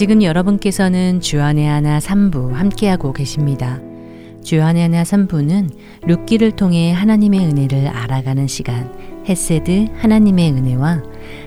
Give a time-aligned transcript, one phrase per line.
[0.00, 3.82] 지금 여러분께서는 주안의 하나 3부 함께하고 계십니다.
[4.42, 5.68] 주안의 하나 3부는
[6.06, 8.90] 룻기를 통해 하나님의 은혜를 알아가는 시간,
[9.28, 11.02] 햇세드 하나님의 은혜와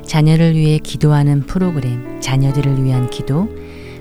[0.06, 3.50] 자녀를 위해 기도하는 프로그램, 자녀들을 위한 기도,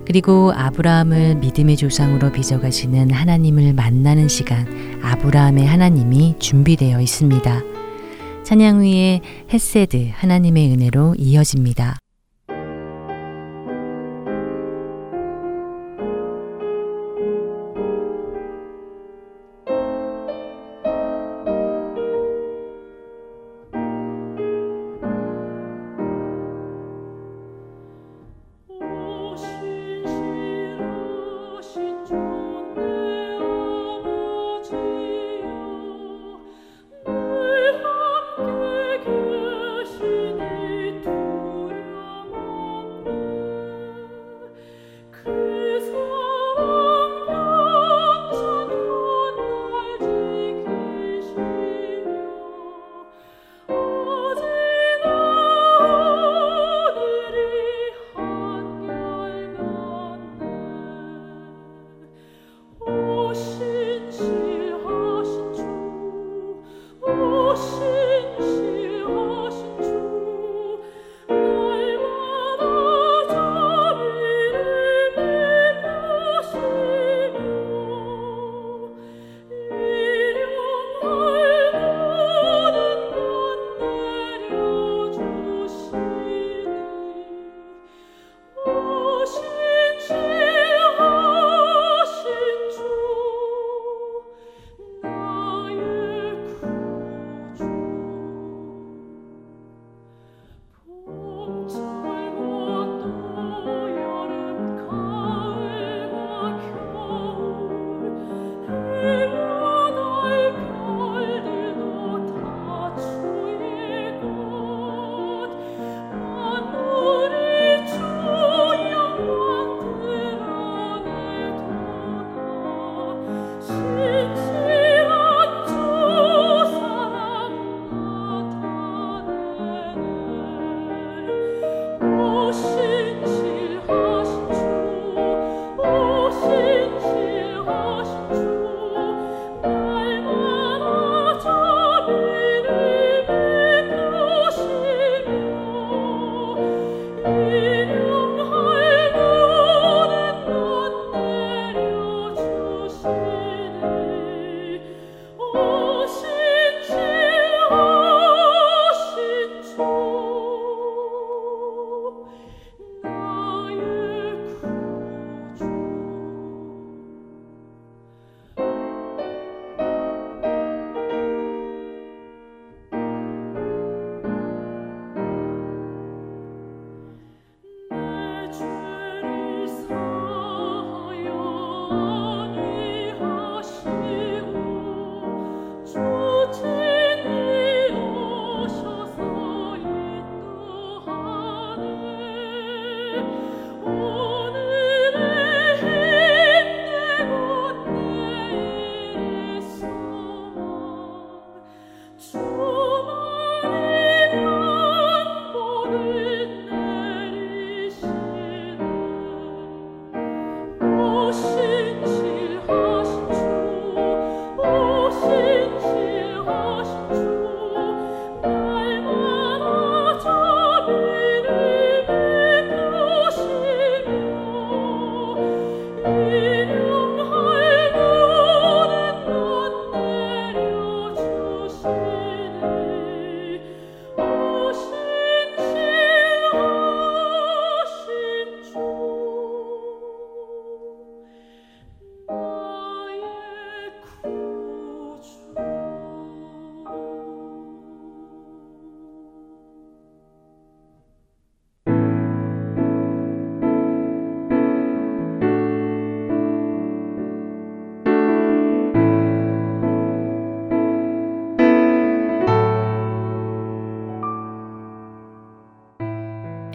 [0.05, 4.67] 그리고 아브라함을 믿음의 조상으로 빚어가시는 하나님을 만나는 시간,
[5.03, 7.63] 아브라함의 하나님이 준비되어 있습니다.
[8.45, 12.02] 찬양 후에 햇세드 하나님의 은혜로 이어집니다.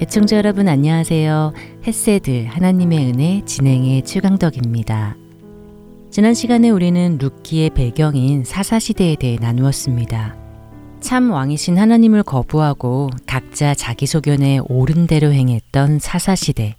[0.08, 1.52] 애청자 여러분 안녕하세요.
[1.86, 5.18] 햇세드 하나님의 은혜 진행의 최강덕입니다.
[6.12, 10.38] 지난 시간에 우리는 루키의 배경인 사사시대에 대해 나누었습니다.
[11.02, 16.78] 참 왕이신 하나님을 거부하고 각자 자기 소견에 옳은 대로 행했던 사사시대.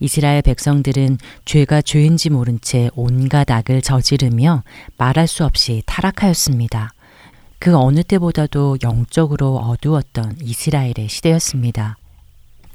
[0.00, 4.62] 이스라엘 백성들은 죄가 죄인지 모른 채 온갖 악을 저지르며
[4.96, 6.94] 말할 수 없이 타락하였습니다.
[7.58, 11.98] 그 어느 때보다도 영적으로 어두웠던 이스라엘의 시대였습니다.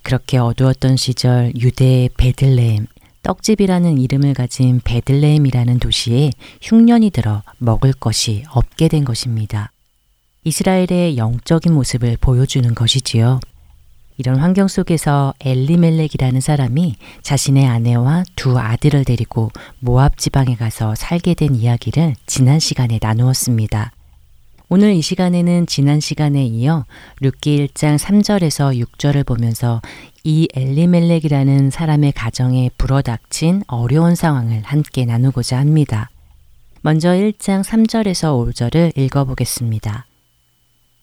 [0.07, 2.87] 그렇게 어두웠던 시절 유대의 베들레헴,
[3.23, 6.31] 떡집이라는 이름을 가진 베들레헴이라는 도시에
[6.61, 9.73] 흉년이 들어 먹을 것이 없게 된 것입니다.
[10.45, 13.41] 이스라엘의 영적인 모습을 보여주는 것이지요.
[14.15, 19.51] 이런 환경 속에서 엘리멜렉이라는 사람이 자신의 아내와 두 아들을 데리고
[19.81, 23.91] 모압 지방에 가서 살게 된 이야기를 지난 시간에 나누었습니다.
[24.69, 26.83] 오늘 이 시간에는 지난 시간에 이어
[27.21, 29.81] 룻기 1장 3절에서 6절을 보면서
[30.25, 36.09] 이 엘리멜렉이라는 사람의 가정에 불어닥친 어려운 상황을 함께 나누고자 합니다.
[36.81, 40.05] 먼저 1장 3절에서 5절을 읽어보겠습니다.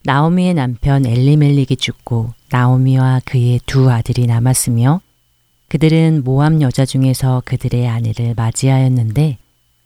[0.03, 5.01] 나오미의 남편 엘리멜릭이 죽고 나오미와 그의 두 아들이 남았으며
[5.69, 9.39] 그들은 모함 여자 중에서 그들의 아내를 맞이하였는데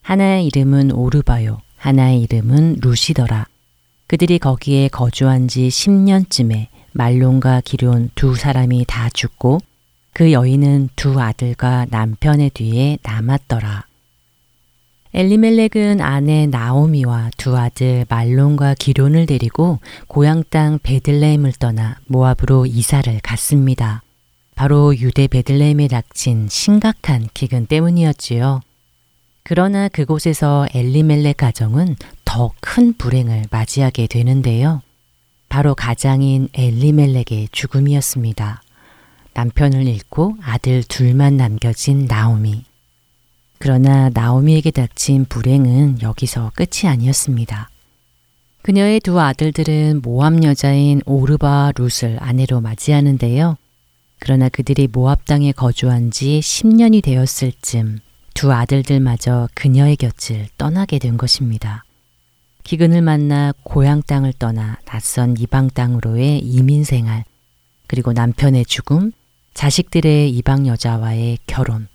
[0.02, 3.46] 하나의 이름은 오르바요 하나의 이름은 루시더라.
[4.08, 9.60] 그들이 거기에 거주한 지 10년쯤에 말론과 기론 두 사람이 다 죽고
[10.12, 13.84] 그 여인은 두 아들과 남편의 뒤에 남았더라.
[15.14, 24.02] 엘리멜렉은 아내 나오미와 두 아들 말론과 기론을 데리고 고향 땅 베들레헴을 떠나 모압으로 이사를 갔습니다.
[24.54, 28.61] 바로 유대 베들레헴에 닥친 심각한 기근 때문이었지요.
[29.44, 31.96] 그러나 그곳에서 엘리멜렉 가정은
[32.28, 34.82] 더 큰 불행을 맞이하게 되는데요.
[35.48, 38.62] 바로 가장인 엘리멜렉의 죽음이었습니다.
[39.32, 42.64] 남편을 잃고 아들 둘만 남겨진 나오미.
[43.58, 47.70] 그러나 나오미에게 닥친 불행은 여기서 끝이 아니었습니다.
[48.60, 53.56] 그녀의 두 아들들은 모압 여자인 오르바 룻을 아내로 맞이하는데요.
[54.20, 58.00] 그러나 그들이 모압 땅에 거주한 지 10년이 되었을 즈음
[58.34, 61.84] 두 아들들마저 그녀의 곁을 떠나게 된 것입니다.
[62.69, 67.25] 기근을 만나 고향 땅을 떠나 낯선 이방 땅으로의 이민 생활,
[67.87, 69.12] 그리고 남편의 죽음,
[69.55, 71.88] 자식들의 이방 여자와의 결혼,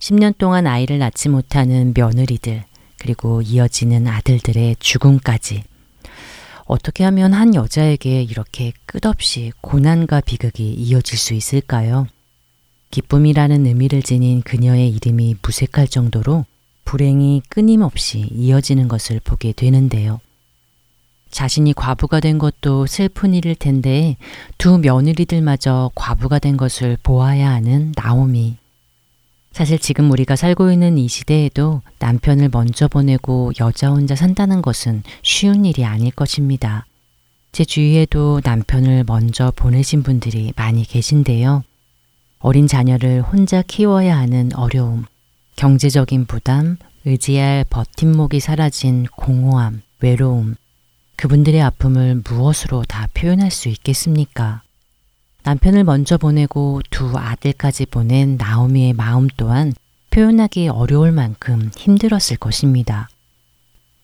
[0.00, 2.62] 10년 동안 아이를 낳지 못하는 며느리들,
[2.98, 5.64] 그리고 이어지는 아들들의 죽음까지.
[6.66, 12.06] 어떻게 하면 한 여자에게 이렇게 끝없이 고난과 비극이 이어질 수 있을까요?
[12.90, 16.44] 기쁨이라는 의미를 지닌 그녀의 이름이 무색할 정도로
[16.84, 20.20] 불행이 끊임없이 이어지는 것을 보게 되는데요.
[21.30, 24.16] 자신이 과부가 된 것도 슬픈 일일 텐데
[24.58, 28.56] 두 며느리들마저 과부가 된 것을 보아야 하는 나오미.
[29.50, 35.64] 사실 지금 우리가 살고 있는 이 시대에도 남편을 먼저 보내고 여자 혼자 산다는 것은 쉬운
[35.64, 36.86] 일이 아닐 것입니다.
[37.52, 41.64] 제 주위에도 남편을 먼저 보내신 분들이 많이 계신데요.
[42.38, 45.04] 어린 자녀를 혼자 키워야 하는 어려움,
[45.56, 50.54] 경제적인 부담, 의지할 버팀목이 사라진 공허함, 외로움,
[51.16, 54.62] 그분들의 아픔을 무엇으로 다 표현할 수 있겠습니까?
[55.44, 59.72] 남편을 먼저 보내고 두 아들까지 보낸 나오미의 마음 또한
[60.10, 63.08] 표현하기 어려울 만큼 힘들었을 것입니다.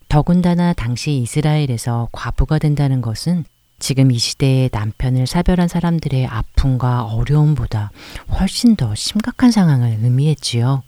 [0.09, 3.45] 더군다나 당시 이스라엘에서 과부가 된다는 것은
[3.79, 7.93] 지금 이 시대에 남편을 사별한 사람들의 아픔과 어려움보다
[8.39, 10.83] 훨씬 더 심각한 상황을 의미했지요.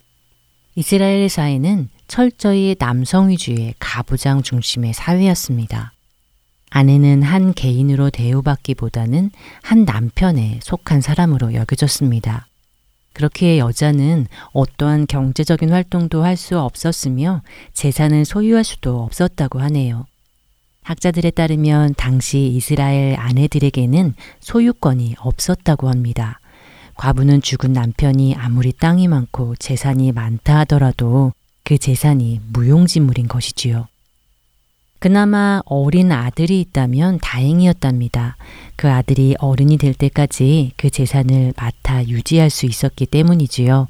[0.80, 5.92] 이스라엘 사회는 철저히 남성 위주의 가부장 중심의 사회였습니다.
[6.70, 12.46] 아내는 한 개인으로 대우받기보다는 한 남편에 속한 사람으로 여겨졌습니다.
[13.12, 17.42] 그렇게 여자는 어떠한 경제적인 활동도 할 수 없었으며
[17.74, 20.06] 재산을 소유할 수도 없었다고 하네요.
[20.80, 26.39] 학자들에 따르면 당시 이스라엘 아내들에게는 소유권이 없었다고 합니다.
[27.00, 31.32] 과부는 죽은 남편이 아무리 땅이 많고 재산이 많다 하더라도
[31.64, 33.88] 그 재산이 무용지물인 것이지요.
[34.98, 38.36] 그나마 어린 아들이 있다면 다행이었답니다.
[38.76, 43.88] 그 아들이 어른이 될 때까지 그 재산을 맡아 유지할 수 있었기 때문이지요.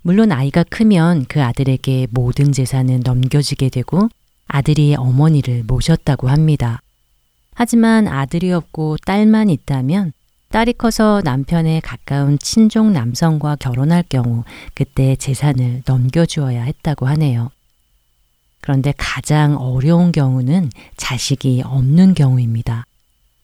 [0.00, 4.08] 물론 아이가 크면 그 아들에게 모든 재산은 넘겨지게 되고
[4.46, 6.80] 아들이 어머니를 모셨다고 합니다.
[7.52, 10.14] 하지만 아들이 없고 딸만 있다면
[10.50, 14.42] 딸이 커서 남편의 가까운 친족 남성과 결혼할 경우
[14.74, 17.50] 그때 재산을 넘겨주어야 했다고 하네요.
[18.60, 22.84] 그런데 가장 어려운 경우는 자식이 없는 경우입니다.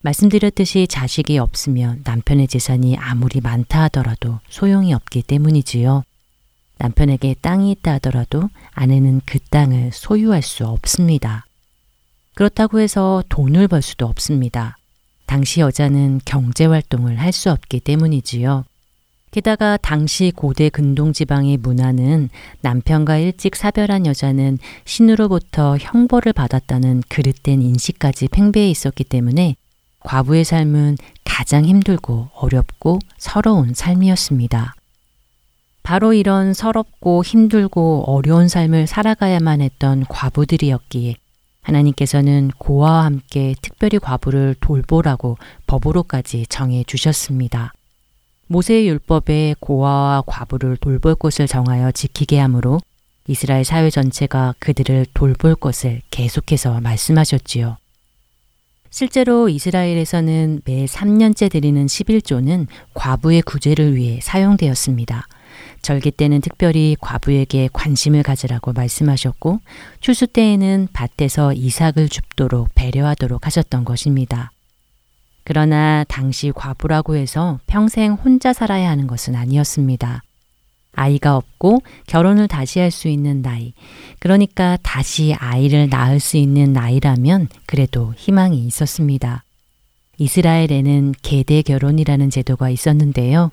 [0.00, 6.02] 말씀드렸듯이 자식이 없으면 남편의 재산이 아무리 많다 하더라도 소용이 없기 때문이지요.
[6.78, 11.46] 남편에게 땅이 있다 하더라도 아내는 그 땅을 소유할 수 없습니다.
[12.34, 14.76] 그렇다고 해서 돈을 벌 수도 없습니다.
[15.26, 18.64] 당시 여자는 경제 활동을 할 수 없기 때문이지요.
[19.32, 22.30] 게다가 당시 고대 근동 지방의 문화는
[22.62, 29.56] 남편과 일찍 사별한 여자는 신으로부터 형벌을 받았다는 그릇된 인식까지 팽배해 있었기 때문에
[30.00, 34.74] 과부의 삶은 가장 힘들고 어렵고 서러운 삶이었습니다.
[35.82, 41.16] 바로 이런 서럽고 힘들고 어려운 삶을 살아가야만 했던 과부들이었기에
[41.66, 47.72] 하나님께서는 고아와 함께 특별히 과부를 돌보라고 법으로까지 정해 주셨습니다.
[48.46, 52.80] 모세의 율법에 고아와 과부를 돌볼 것을 정하여 지키게 하므로
[53.26, 57.76] 이스라엘 사회 전체가 그들을 돌볼 것을 계속해서 말씀하셨지요.
[58.90, 65.26] 실제로 이스라엘에서는 매 3년째 드리는 11조는 과부의 구제를 위해 사용되었습니다.
[65.86, 69.60] 절기 때는 특별히 과부에게 관심을 가지라고 말씀하셨고
[70.00, 74.50] 추수 때에는 밭에서 이삭을 줍도록 배려하도록 하셨던 것입니다.
[75.44, 80.22] 그러나 당시 과부라고 해서 평생 혼자 살아야 하는 것은 아니었습니다.
[80.92, 83.72] 아이가 없고 결혼을 다시 할 수 있는 나이,
[84.18, 89.44] 그러니까 다시 아이를 낳을 수 있는 나이라면 그래도 희망이 있었습니다.
[90.18, 93.50] 이스라엘에는 계대 결혼이라는 제도가 있었는데요.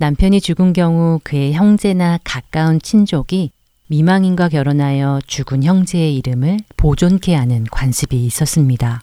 [0.00, 3.50] 남편이 죽은 경우 그의 형제나 가까운 친족이
[3.88, 9.02] 미망인과 결혼하여 죽은 형제의 이름을 보존케 하는 관습이 있었습니다.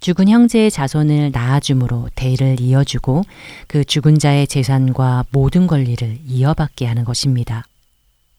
[0.00, 3.22] 죽은 형제의 자손을 낳아줌으로 대를 이어주고
[3.68, 7.64] 그 죽은 자의 재산과 모든 권리를 이어받게 하는 것입니다.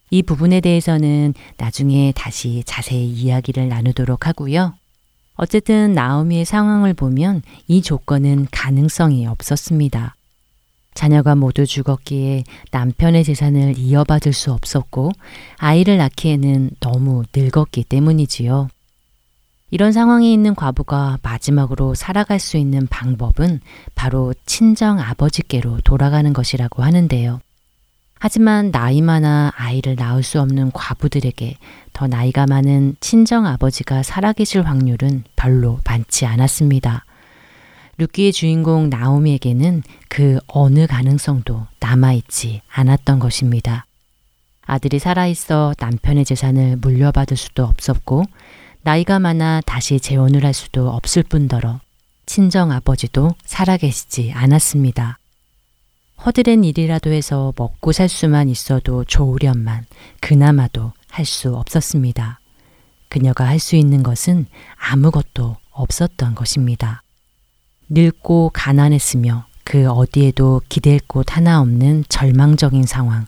[0.09, 4.73] 이 부분에 대해서는 나중에 다시 자세히 이야기를 나누도록 하고요.
[5.35, 10.17] 어쨌든 나오미의 상황을 보면 이 조건은 가능성이 없었습니다.
[10.99, 15.13] 자녀가 모두 죽었기에 남편의 재산을 이어받을 수 없었고
[15.55, 18.67] 아이를 낳기에는 너무 늙었기 때문이지요.
[19.71, 23.61] 이런 상황에 있는 과부가 마지막으로 살아갈 수 있는 방법은
[23.95, 27.39] 바로 친정 아버지께로 돌아가는 것이라고 하는데요.
[28.19, 31.55] 하지만 나이 많아 아이를 낳을 수 없는 과부들에게
[31.93, 37.05] 더 나이가 많은 친정 아버지가 살아계실 확률은 별로 많지 않았습니다.
[37.99, 43.85] 루키의 주인공 나오미에게는 그 어느 가능성도 남아있지 않았던 것입니다.
[44.65, 48.23] 아들이 살아있어 남편의 재산을 물려받을 수도 없었고,
[48.83, 51.81] 나이가 많아 다시 재혼을 할 수도 없을 뿐더러
[52.25, 55.17] 친정 아버지도 살아계시지 않았습니다.
[56.25, 59.85] 허드렛 일이라도 해서 먹고 살 수만 있어도 좋으련만
[60.21, 62.39] 그나마도 할 수 없었습니다.
[63.09, 64.45] 그녀가 할 수 있는 것은
[64.77, 67.03] 아무것도 없었던 것입니다.
[67.89, 73.25] 늙고 가난했으며 그 어디에도 기댈 곳 하나 없는 절망적인 상황.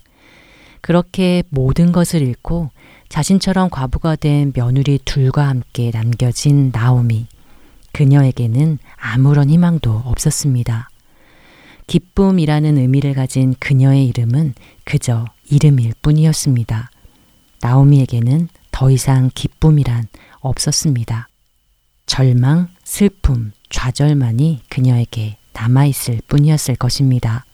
[0.81, 2.69] 그렇게 모든 것을 잃고
[3.09, 7.27] 자신처럼 과부가 된 며느리 둘과 함께 남겨진 나오미.
[7.93, 10.89] 그녀에게는 아무런 희망도 없었습니다.
[11.87, 14.53] 기쁨이라는 의미를 가진 그녀의 이름은
[14.85, 16.89] 그저 이름일 뿐이었습니다.
[17.61, 20.05] 나오미에게는 더 이상 기쁨이란
[20.39, 21.27] 없었습니다.
[22.05, 27.45] 절망, 슬픔, 좌절만이 그녀에게 남아있을 뿐이었을 것입니다.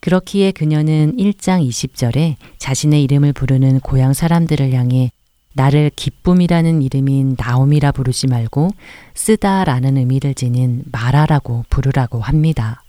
[0.00, 5.12] 그렇기에 그녀는 1장 20절에 자신의 이름을 부르는 고향 사람들을 향해
[5.54, 8.70] 나를 기쁨이라는 이름인 나옴이라 부르지 말고
[9.14, 12.82] 쓰다라는 의미를 지닌 마라라고 부르라고 합니다.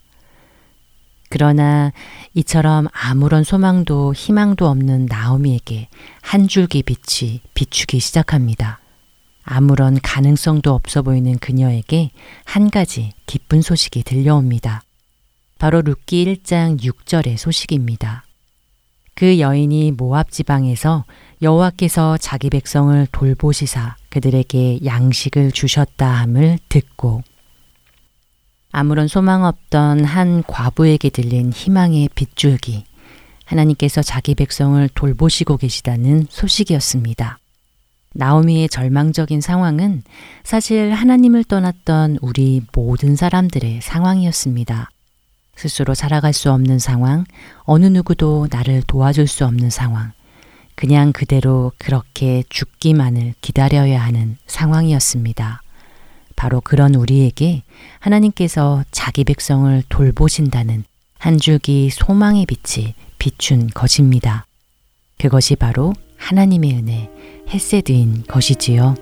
[1.29, 1.93] 그러나
[2.33, 5.89] 이처럼 아무런 소망도 희망도 없는 나오미에게
[6.23, 8.82] 한 줄기 빛이 비추기 시작합니다.
[9.43, 12.11] 아무런 가능성도 없어 보이는 그녀에게
[12.45, 14.83] 한 가지 기쁜 소식이 들려옵니다.
[15.59, 18.23] 바로 룻기 1장 6절의 소식입니다.
[19.15, 21.05] 그 여인이 모압 지방에서
[21.41, 27.21] 여호와께서 자기 백성을 돌보시사 그들에게 양식을 주셨다 함을 듣고
[28.71, 32.85] 아무런 소망 없던 한 과부에게 들린 희망의 빗줄기
[33.45, 37.37] 하나님께서 자기 백성을 돌보시고 계시다는 소식이었습니다.
[38.13, 40.03] 나오미의 절망적인 상황은
[40.43, 44.89] 사실 하나님을 떠났던 우리 모든 사람들의 상황이었습니다.
[45.55, 47.25] 스스로 살아갈 수 없는 상황,
[47.63, 50.11] 어느 누구도 나를 도와줄 수 없는 상황,
[50.75, 55.61] 그냥 그대로 그렇게 죽기만을 기다려야 하는 상황이었습니다.
[56.35, 57.63] 바로 그런 우리에게
[57.99, 60.83] 하나님께서 자기 백성을 돌보신다는
[61.19, 64.45] 한 줄기 소망의 빛이 비춘 것입니다.
[65.19, 65.93] 그것이 바로
[66.23, 67.09] 하나님의 은혜,
[67.49, 68.95] 헤세드인 것이지요.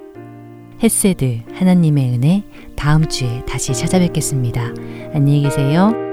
[0.82, 2.44] 헤세드, 하나님의 은혜,
[2.75, 4.74] 다음 주에 다시 찾아뵙겠습니다.
[5.13, 6.11] 안녕히 계세요.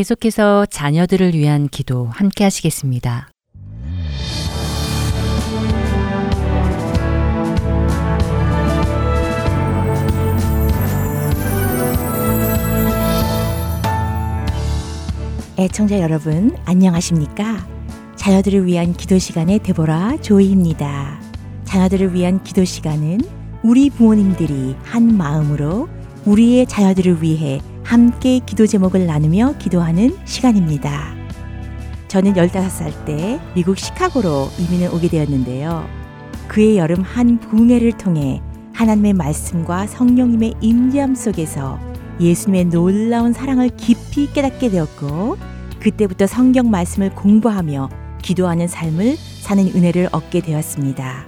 [0.00, 3.28] 계속해서 자녀들을 위한 기도 함께 하시겠습니다.
[15.58, 17.68] 애청자 여러분, 안녕하십니까?
[18.16, 21.20] 자녀들을 위한 기도 시간의 데보라 조이입니다.
[21.64, 23.20] 자녀들을 위한 기도 시간은
[23.62, 25.90] 우리 부모님들이 한 마음으로
[26.24, 27.60] 우리의 자녀들을 위해
[27.90, 31.12] 함께 기도 제목을 나누며 기도하는 시간입니다.
[32.06, 35.88] 저는 15살 때 미국 시카고로 이민을 오게 되었는데요.
[36.46, 38.40] 그의 여름 한 부흥회를 통해
[38.74, 41.80] 하나님의 말씀과 성령님의 임재함 속에서
[42.20, 45.36] 예수님의 놀라운 사랑을 깊이 깨닫게 되었고
[45.80, 47.88] 그때부터 성경 말씀을 공부하며
[48.22, 51.26] 기도하는 삶을 사는 은혜를 얻게 되었습니다.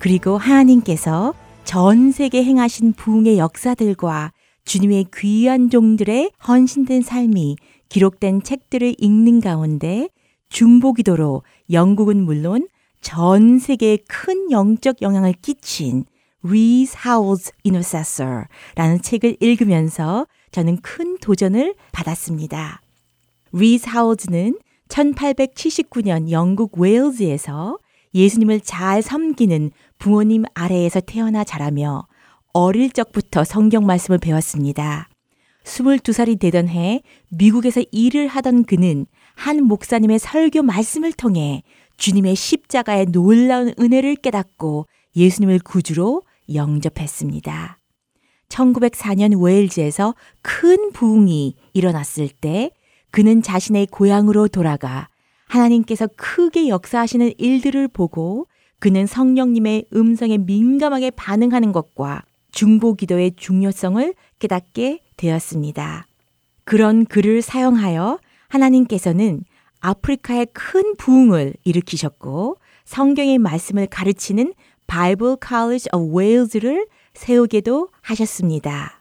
[0.00, 4.32] 그리고 하나님께서 전 세계 행하신 부흥의 역사들과
[4.64, 7.56] 주님의 귀한 종들의 헌신된 삶이
[7.88, 10.08] 기록된 책들을 읽는 가운데
[10.48, 12.68] 중보기도로 영국은 물론
[13.00, 16.04] 전 세계에 큰 영적 영향을 끼친
[16.44, 22.82] Rees Howells Intercessor라는 책을 읽으면서 저는 큰 도전을 받았습니다.
[23.52, 27.78] 리스 하우즈는 1879년 영국 웨일즈에서
[28.14, 32.06] 예수님을 잘 섬기는 부모님 아래에서 태어나 자라며
[32.52, 35.08] 어릴 적부터 성경 말씀을 배웠습니다.
[35.64, 41.62] 22살이 되던 해 미국에서 일을 하던 그는 한 목사님의 설교 말씀을 통해
[41.96, 44.86] 주님의 십자가의 놀라운 은혜를 깨닫고
[45.16, 47.78] 예수님을 구주로 영접했습니다.
[48.48, 52.70] 1904년 웨일즈에서 큰 부흥이 일어났을 때
[53.10, 55.08] 그는 자신의 고향으로 돌아가
[55.46, 58.46] 하나님께서 크게 역사하시는 일들을 보고
[58.78, 66.06] 그는 성령님의 음성에 민감하게 반응하는 것과 중보 기도의 중요성을 깨닫게 되었습니다.
[66.64, 69.44] 그런 그를 사용하여 하나님께서는
[69.80, 74.54] 아프리카의 큰 부흥을 일으키셨고 성경의 말씀을 가르치는
[74.86, 79.00] 바이블 칼리지 오브 웨일즈를 세우게도 하셨습니다.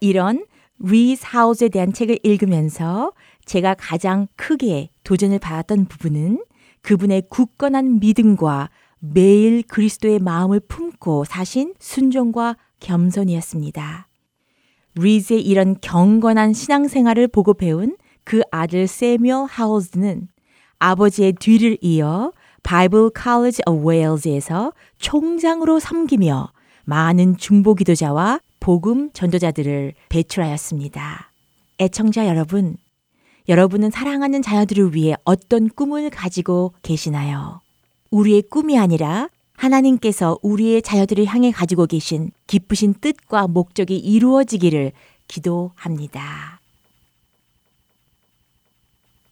[0.00, 0.46] 이런
[0.78, 3.12] 리스 하우즈에 대한 책을 읽으면서
[3.44, 6.44] 제가 가장 크게 도전을 받았던 부분은
[6.82, 14.08] 그분의 굳건한 믿음과 매일 그리스도의 마음을 품고 사신 순종과 겸손이었습니다.
[14.94, 20.28] 리스의 이런 경건한 신앙생활을 보고 배운 그 아들 세뮤얼 하우즈는
[20.78, 26.52] 아버지의 뒤를 이어 바이블 칼리지 오브 웨일즈에서 총장으로 섬기며
[26.84, 31.32] 많은 중보 기도자와 복음 전도자들을 배출하였습니다.
[31.80, 32.76] 애청자 여러분,
[33.48, 37.60] 여러분은 사랑하는 자녀들을 위해 어떤 꿈을 가지고 계시나요?
[38.10, 39.28] 우리의 꿈이 아니라
[39.62, 44.90] 하나님께서 우리의 자녀들을 향해 가지고 계신 기쁘신 뜻과 목적이 이루어지기를
[45.28, 46.60] 기도합니다.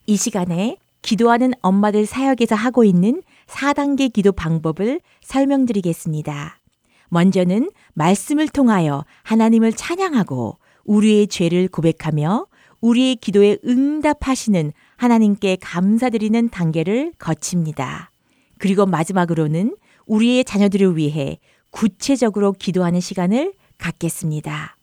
[0.06, 6.60] 이 시간에 기도하는 엄마들 사역에서 하고 있는 4단계 기도 방법을 설명드리겠습니다.
[7.08, 12.46] 먼저는 말씀을 통하여 하나님을 찬양하고 우리의 죄를 고백하며
[12.80, 18.12] 우리의 기도에 응답하시는 하나님께 감사드리는 단계를 거칩니다.
[18.58, 19.74] 그리고 마지막으로는
[20.10, 21.38] 우리의 자녀들을 위해
[21.70, 24.76] 구체적으로 기도하는 시간을 갖겠습니다.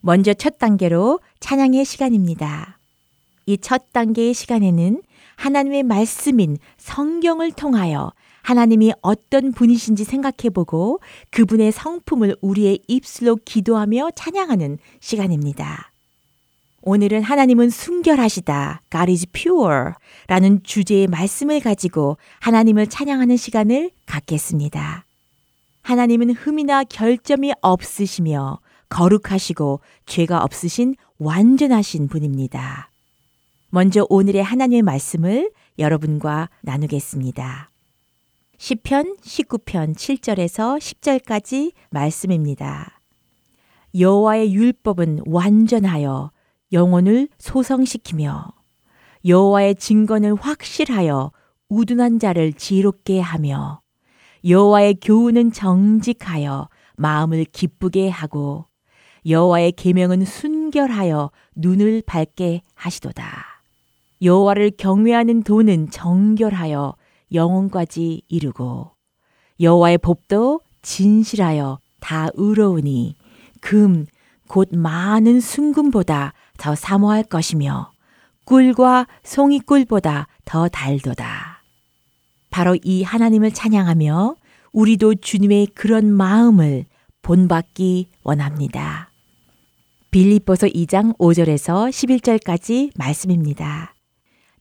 [0.00, 2.78] 먼저 첫 단계로 찬양의 시간입니다.
[3.46, 5.02] 이 첫 단계의 시간에는
[5.36, 10.98] 하나님의 말씀인 성경을 통하여 하나님이 어떤 분이신지 생각해보고
[11.30, 15.91] 그분의 성품을 우리의 입술로 기도하며 찬양하는 시간입니다.
[16.84, 18.82] 오늘은 하나님은 순결하시다.
[18.90, 19.92] God is pure.
[20.26, 25.06] 라는 주제의 말씀을 가지고 하나님을 찬양하는 시간을 갖겠습니다.
[25.82, 32.90] 하나님은 흠이나 결점이 없으시며 거룩하시고 죄가 없으신 완전하신 분입니다.
[33.70, 37.70] 먼저 오늘의 하나님의 말씀을 여러분과 나누겠습니다.
[38.58, 43.00] 시편 19편 7절에서 10절까지 말씀입니다.
[43.94, 46.31] 여호와의 율법은 완전하여
[46.72, 48.52] 영혼을 소성시키며
[49.26, 51.32] 여호와의 증거는 확실하여
[51.68, 53.80] 우둔한 자를 지롭게 하며
[54.44, 58.66] 여호와의 교훈은 정직하여 마음을 기쁘게 하고
[59.26, 63.62] 여호와의 계명은 순결하여 눈을 밝게 하시도다.
[64.20, 66.96] 여호와를 경외하는 도는 정결하여
[67.32, 68.90] 영혼까지 이루고
[69.60, 73.14] 여호와의 법도 진실하여 다 의로우니
[73.60, 74.06] 금
[74.52, 77.90] 곧 많은 순금보다 더 사모할 것이며
[78.44, 81.64] 꿀과 송이꿀보다 더 달도다.
[82.50, 84.36] 바로 이 하나님을 찬양하며
[84.72, 86.84] 우리도 주님의 그런 마음을
[87.22, 89.10] 본받기 원합니다.
[90.12, 93.96] 빌립보서 2장 5절에서 11절까지 말씀입니다.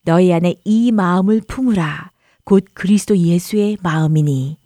[0.04, 2.10] 너희 안에 이 마음을 품으라.
[2.46, 4.58] 곧 그리스도 예수의 마음이니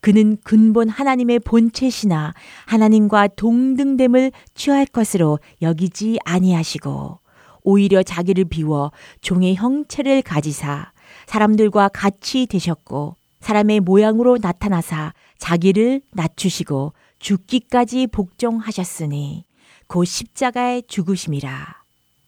[0.00, 2.34] 그는 근본 하나님의 본체시나
[2.66, 7.20] 하나님과 동등됨을 취할 것으로 여기지 아니하시고
[7.62, 10.92] 오히려 자기를 비워 종의 형체를 가지사
[11.26, 19.44] 사람들과 같이 되셨고 사람의 모양으로 나타나사 자기를 낮추시고 죽기까지 복종하셨으니
[19.86, 21.82] 곧 십자가의 죽으심이라.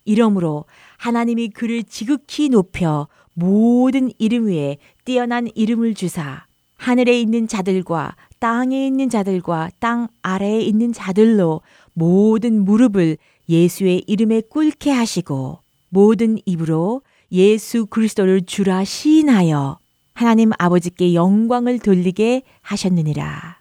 [0.04, 0.64] 이러므로
[0.98, 6.45] 하나님이 그를 지극히 높여 모든 이름 위에 뛰어난 이름을 주사
[6.76, 11.62] 하늘에 있는 자들과 땅에 있는 자들과 땅 아래에 있는 자들로
[11.94, 13.16] 모든 무릎을
[13.48, 19.78] 예수의 이름에 꿇게 하시고 모든 입으로 예수 그리스도를 주라 시인하여
[20.14, 23.58] 하나님 아버지께 영광을 돌리게 하셨느니라.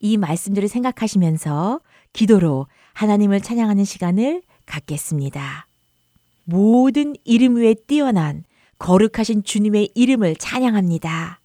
[0.00, 1.80] 이 말씀들을 생각하시면서
[2.12, 5.66] 기도로 하나님을 찬양하는 시간을 갖겠습니다.
[6.44, 8.44] 모든 이름 위에 뛰어난
[8.78, 11.40] 거룩하신 주님의 이름을 찬양합니다.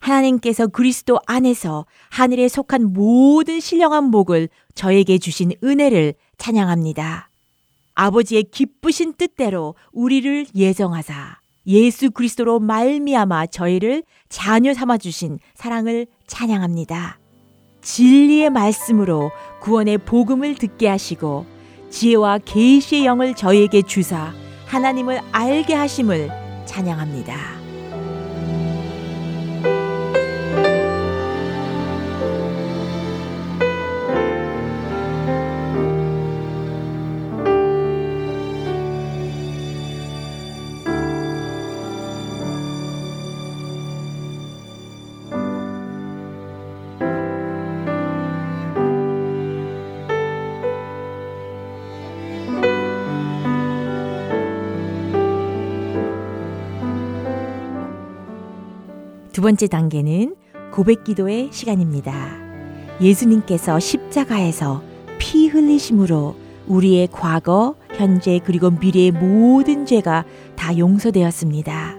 [0.00, 7.30] 하나님께서 그리스도 안에서 하늘에 속한 모든 신령한 복을 저에게 주신 은혜를 찬양합니다.
[7.94, 17.18] 아버지의 기쁘신 뜻대로 우리를 예정하사 예수 그리스도로 말미암아 저희를 자녀 삼아 주신 사랑을 찬양합니다.
[17.82, 21.46] 진리의 말씀으로 구원의 복음을 듣게 하시고
[21.90, 24.32] 지혜와 계시의 영을 저희에게 주사
[24.66, 26.30] 하나님을 알게 하심을
[26.64, 27.59] 찬양합니다.
[59.40, 60.36] 두 번째 단계는
[60.70, 62.12] 고백 기도의 시간입니다.
[63.00, 64.82] 예수님께서 십자가에서
[65.18, 70.26] 피 흘리심으로 우리의 과거, 현재 그리고 미래의 모든 죄가
[70.56, 71.96] 다 용서되었습니다.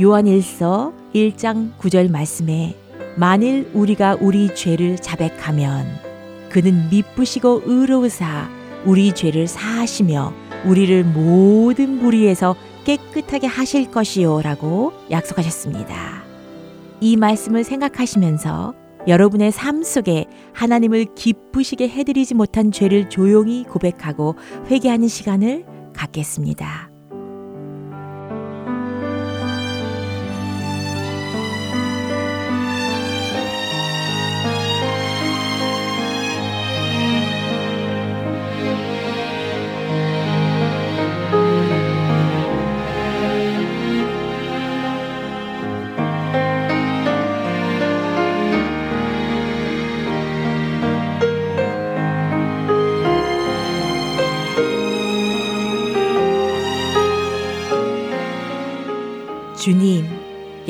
[0.00, 2.74] 요한 1서 1장 9절 말씀에
[3.16, 5.84] 만일 우리가 우리 죄를 자백하면
[6.48, 8.48] 그는 미쁘시고 의로우사
[8.86, 10.32] 우리 죄를 사하시며
[10.64, 16.25] 우리를 모든 무리에서 깨끗하게 하실 것이요라고 약속하셨습니다.
[17.00, 18.74] 이 말씀을 생각하시면서
[19.08, 24.34] 여러분의 삶 속에 하나님을 기쁘시게 해드리지 못한 죄를 조용히 고백하고
[24.68, 26.85] 회개하는 시간을 갖겠습니다.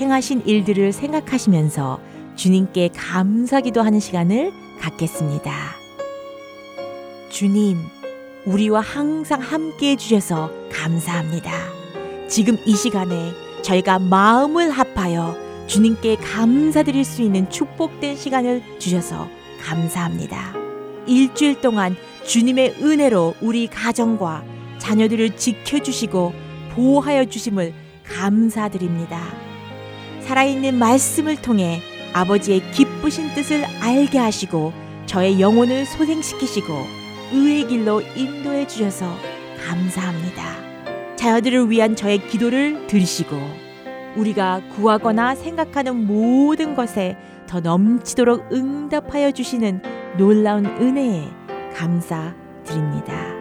[0.00, 2.00] 행하신 일들을 생각하시면서
[2.34, 5.52] 주님께 감사기도 하는 시간을 갖겠습니다.
[7.28, 7.76] 주님,
[8.46, 11.52] 우리와 항상 함께 해주셔서 감사합니다.
[12.28, 13.32] 지금 이 시간에
[13.62, 15.36] 저희가 마음을 합하여
[15.66, 19.28] 주님께 감사드릴 수 있는 축복된 시간을 주셔서
[19.62, 20.54] 감사합니다.
[21.06, 21.94] 일주일 동안
[22.26, 24.44] 주님의 은혜로 우리 가정과
[24.78, 26.32] 자녀들을 지켜주시고
[26.74, 29.49] 보호하여 주심을 감사드립니다.
[30.22, 31.80] 살아있는 말씀을 통해
[32.12, 34.72] 아버지의 기쁘신 뜻을 알게 하시고
[35.06, 36.72] 저의 영혼을 소생시키시고
[37.32, 39.06] 의의 길로 인도해 주셔서
[39.66, 40.60] 감사합니다.
[41.16, 43.36] 자녀들을 위한 저의 기도를 들으시고
[44.16, 49.82] 우리가 구하거나 생각하는 모든 것에 더 넘치도록 응답하여 주시는
[50.16, 51.28] 놀라운 은혜에
[51.74, 53.39] 감사드립니다.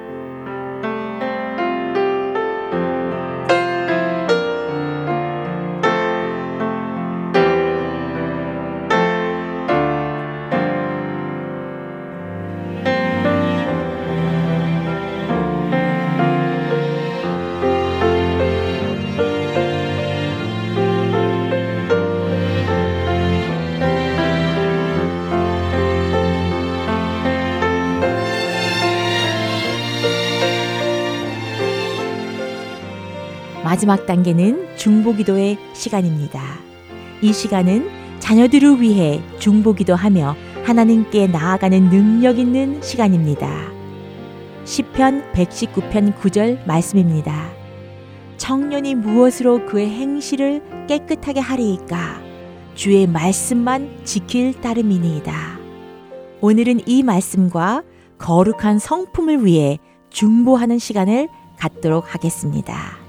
[33.80, 36.42] 마지막 단계는 중보기도의 시간입니다.
[37.22, 37.88] 이 시간은
[38.20, 43.50] 자녀들을 위해 중보기도하며 하나님께 나아가는 능력 있는 시간입니다.
[44.65, 47.52] 시편 119편 9절 말씀입니다.
[48.36, 52.22] 청년이 무엇으로 그의 행실을 깨끗하게 하리이까
[52.76, 55.34] 주의 말씀만 지킬 따름이니이다.
[56.42, 57.84] 오늘은 이 말씀과
[58.18, 59.78] 거룩한 성품을 위해
[60.10, 63.09] 중보하는 시간을 갖도록 하겠습니다.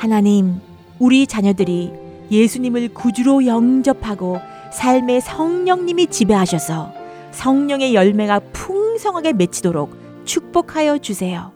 [0.00, 0.62] 하나님,
[0.98, 1.92] 우리 자녀들이
[2.30, 4.38] 예수님을 구주로 영접하고
[4.72, 6.90] 삶의 성령님이 지배하셔서
[7.32, 11.52] 성령의 열매가 풍성하게 맺히도록 축복하여 주세요.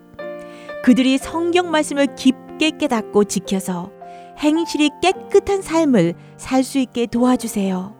[0.84, 3.90] 그들이 성경 말씀을 깊게 깨닫고 지켜서
[4.38, 7.94] 행실이 깨끗한 삶을 살 수 있게 도와주세요.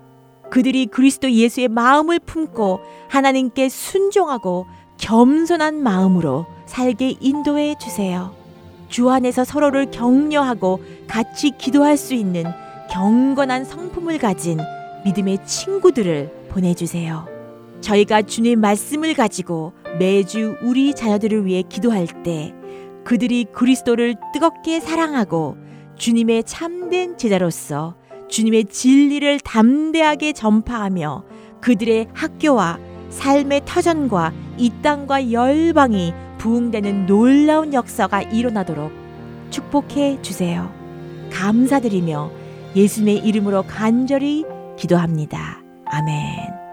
[0.50, 4.66] 그들이 그리스도 예수의 마음을 품고 하나님께 순종하고
[4.98, 8.43] 겸손한 마음으로 살게 인도해 주세요.
[8.94, 12.44] 주 안에서 서로를 격려하고 같이 기도할 수 있는
[12.92, 14.60] 경건한 성품을 가진
[15.04, 17.26] 믿음의 친구들을 보내주세요.
[17.80, 22.54] 저희가 주님 말씀을 가지고 매주 우리 자녀들을 위해 기도할 때
[23.02, 25.56] 그들이 그리스도를 뜨겁게 사랑하고
[25.96, 27.96] 주님의 참된 제자로서
[28.28, 31.24] 주님의 진리를 담대하게 전파하며
[31.60, 32.78] 그들의 학교와
[33.10, 38.92] 삶의 터전과 이 땅과 열방이 부흥되는 놀라운 역사가 일어나도록
[39.48, 40.70] 축복해 주세요.
[41.32, 42.30] 감사드리며
[42.76, 44.44] 예수님의 이름으로 간절히
[44.76, 45.62] 기도합니다.
[45.86, 46.63] 아멘.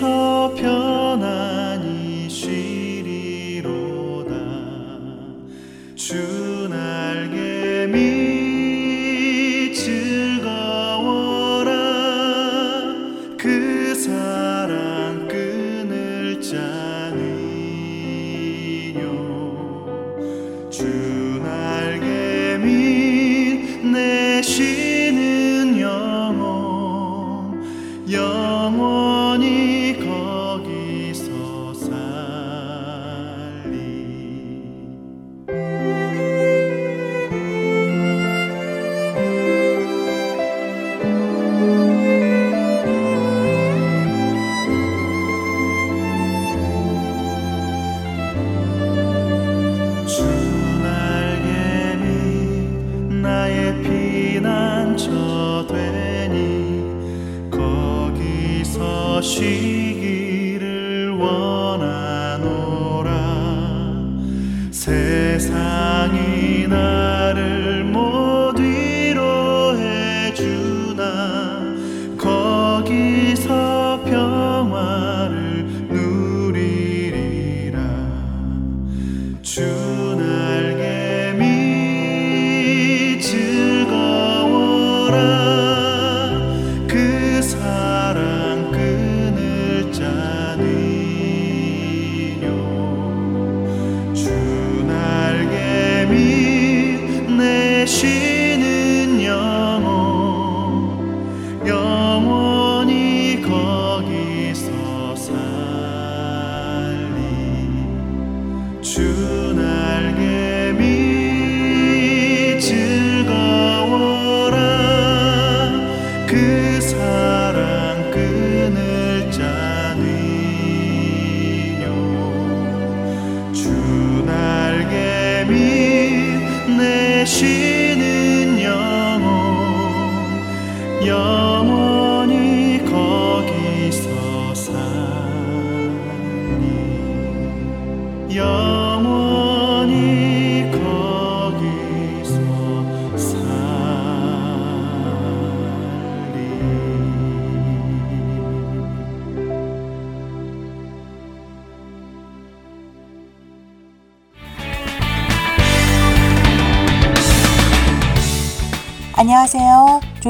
[0.00, 0.89] 사랑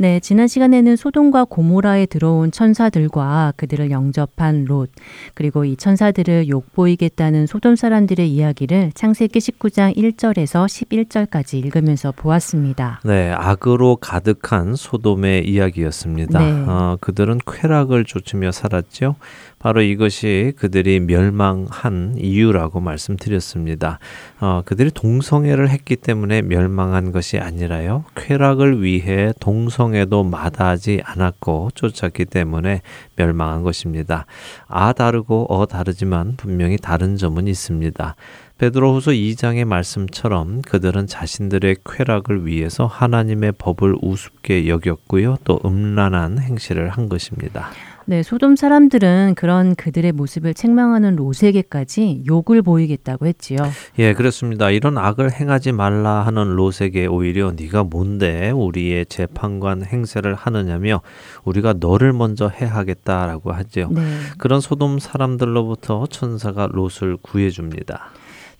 [0.00, 4.92] 네, 지난 시간에는 소돔과 고모라에 들어온 천사들과 그들을 영접한 롯,
[5.34, 13.00] 그리고 이 천사들을 욕보이겠다는 소돔 사람들의 이야기를 창세기 19장 1절에서 11절까지 읽으면서 보았습니다.
[13.02, 16.38] 네, 악으로 가득한 소돔의 이야기였습니다.
[16.38, 16.64] 네.
[16.68, 19.16] 어, 그들은 쾌락을 쫓으며 살았죠.
[19.58, 23.98] 바로 이것이 그들이 멸망한 이유라고 말씀드렸습니다.
[24.40, 28.04] 어, 그들이 동성애를 했기 때문에 멸망한 것이 아니라요.
[28.14, 32.82] 쾌락을 위해 동성애도 마다하지 않았고 쫓았기 때문에
[33.16, 34.26] 멸망한 것입니다.
[34.68, 38.14] 아 다르고 어 다르지만 분명히 다른 점은 있습니다.
[38.58, 45.36] 베드로후서 2장의 말씀처럼 그들은 자신들의 쾌락을 위해서 하나님의 법을 우습게 여겼고요.
[45.44, 47.70] 또 음란한 행실을 한 것입니다.
[48.10, 53.58] 네, 소돔 사람들은 그런 그들의 모습을 책망하는 롯에게까지 욕을 보이겠다고 했지요.
[53.98, 54.70] 예, 그렇습니다.
[54.70, 61.02] 이런 악을 행하지 말라 하는 롯에게 오히려 네가 뭔데 우리의 재판관 행세를 하느냐며
[61.44, 63.90] 우리가 너를 먼저 해하겠다라고 하죠.
[63.92, 64.00] 네.
[64.38, 68.08] 그런 소돔 사람들로부터 천사가 롯을 구해 줍니다.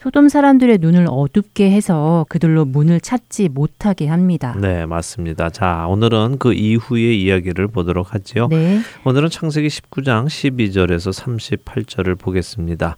[0.00, 4.54] 소돔 사람들의 눈을 어둡게 해서 그들로 문을 찾지 못하게 합니다.
[4.56, 5.50] 네, 맞습니다.
[5.50, 8.46] 자, 오늘은 그 이후의 이야기를 보도록 하지요.
[8.46, 8.78] 네.
[9.04, 12.94] 오늘은 창세기 19장 12절에서 38절을 보겠습니다.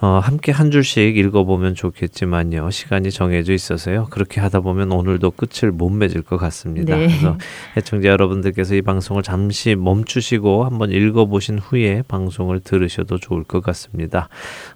[0.00, 2.68] 어, 함께 한 줄씩 읽어보면 좋겠지만요.
[2.72, 4.08] 시간이 정해져 있어서요.
[4.10, 6.96] 그렇게 하다 보면 오늘도 끝을 못 맺을 것 같습니다.
[6.96, 7.06] 네.
[7.06, 7.38] 그래서
[7.76, 14.28] 애청자 여러분들께서 이 방송을 잠시 멈추시고 한번 읽어보신 후에 방송을 들으셔도 좋을 것 같습니다.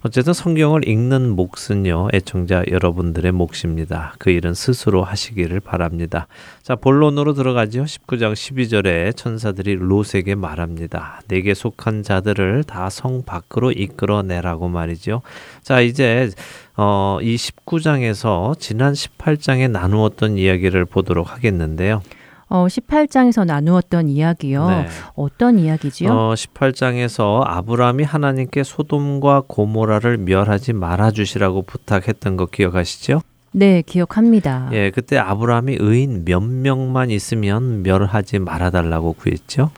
[0.03, 4.13] 어쨌든 성경을 읽는 목숨 것은요, 애청자 여러분들의 몫입니다.
[4.19, 6.27] 그 일은 스스로 하시기를 바랍니다.
[6.61, 7.83] 자, 본론으로 들어가죠.
[7.83, 11.21] 19장 12절에 천사들이 롯에게 말합니다.
[11.27, 15.21] 내게 속한 자들을 다 성 밖으로 이끌어내라고 말이죠.
[15.63, 16.29] 자, 이제
[16.77, 22.01] 어, 이 19장에서 지난 18장에 나누었던 이야기를 보도록 하겠는데요.
[22.47, 24.69] 어, 18장에서 나누었던 이야기요.
[24.69, 24.87] 네.
[25.15, 26.11] 어떤 이야기지요?
[26.11, 33.21] 어, 18장에서 아브라함이 하나님께 소돔과 고모라를 멸하지 말아 주시라고 부탁했던 거 기억하시죠?
[33.51, 34.69] 네, 기억합니다.
[34.73, 39.71] 예, 그때 아브라함이 의인 몇 명만 있으면 멸하지 말아 달라고 구했죠.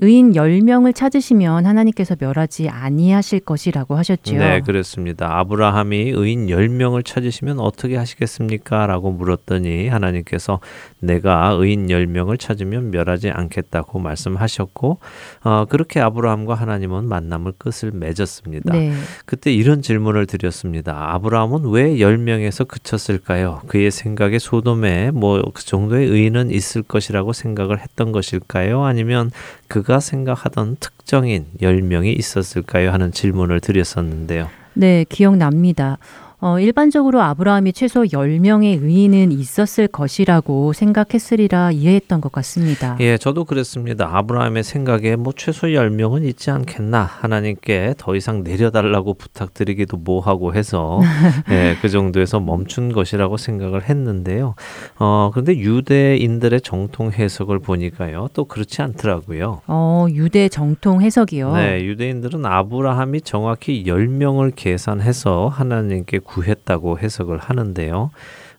[0.00, 4.36] 의인 10명을 찾으시면 하나님께서 멸하지 아니하실 것이라고 하셨죠.
[4.36, 5.38] 네, 그렇습니다.
[5.38, 8.86] 아브라함이 의인 10명을 찾으시면 어떻게 하시겠습니까?
[8.86, 10.60] 라고 물었더니 하나님께서
[11.00, 14.98] 내가 의인 10명을 찾으면 멸하지 않겠다고 말씀하셨고
[15.44, 18.72] 어, 그렇게 아브라함과 하나님은 만남을 끝을 맺었습니다.
[18.72, 18.92] 네.
[19.24, 21.14] 그때 이런 질문을 드렸습니다.
[21.14, 23.62] 아브라함은 왜 10명에서 그쳤을까요?
[23.66, 28.84] 그의 생각에 소돔에 뭐 그 정도의 의인은 있을 것이라고 생각을 했던 것일까요?
[28.84, 29.30] 아니면
[29.68, 32.90] 그가 생각하던 특정인 10명이 있었을까요?
[32.90, 34.48] 하는 질문을 드렸었는데요.
[34.74, 35.98] 네, 기억납니다.
[36.38, 42.96] 어, 일반적으로 아브라함이 최소 10명의 의인은 있었을 것이라고 생각했으리라 이해했던 것 같습니다.
[43.00, 44.10] 예, 저도 그랬습니다.
[44.12, 51.00] 아브라함의 생각에 뭐 최소 10명은 있지 않겠나 하나님께 더 이상 내려달라고 부탁드리기도 뭐하고 해서
[51.50, 54.54] 예, 그 정도에서 멈춘 것이라고 생각을 했는데요.
[54.98, 58.28] 어, 그런데 유대인들의 정통 해석을 보니까요.
[58.34, 59.62] 또 그렇지 않더라고요.
[59.66, 61.54] 어, 유대 정통 해석이요?
[61.54, 68.10] 네, 유대인들은 아브라함이 정확히 10명을 계산해서 하나님께 구했다고 해석을 하는데요.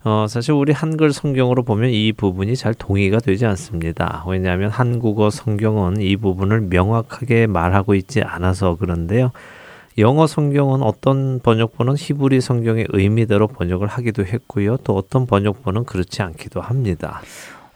[0.04, 4.24] 어, 사실 우리 한글 성경으로 보면 이 부분이 잘 동의가 되지 않습니다.
[4.28, 9.32] 왜냐하면 한국어 성경은 이 부분을 명확하게 말하고 있지 않아서 그런데요.
[9.98, 14.78] 영어 성경은 어떤 번역본은 히브리 성경의 의미대로 번역을 하기도 했고요.
[14.84, 17.22] 또 어떤 번역본은 그렇지 않기도 합니다.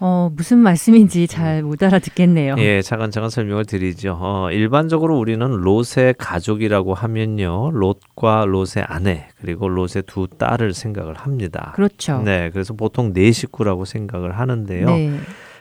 [0.03, 2.55] 어, 무슨 말씀인지 잘 못 알아듣겠네요.
[2.57, 4.17] 예, 차근차근 설명을 드리죠.
[4.19, 7.69] 어, 일반적으로 우리는 롯의 가족이라고 하면요.
[7.71, 11.71] 롯과 롯의 아내, 그리고 롯의 두 딸을 생각을 합니다.
[11.75, 12.21] 그렇죠.
[12.23, 14.85] 네, 그래서 보통 네 식구라고 생각을 하는데요.
[14.87, 15.11] 네.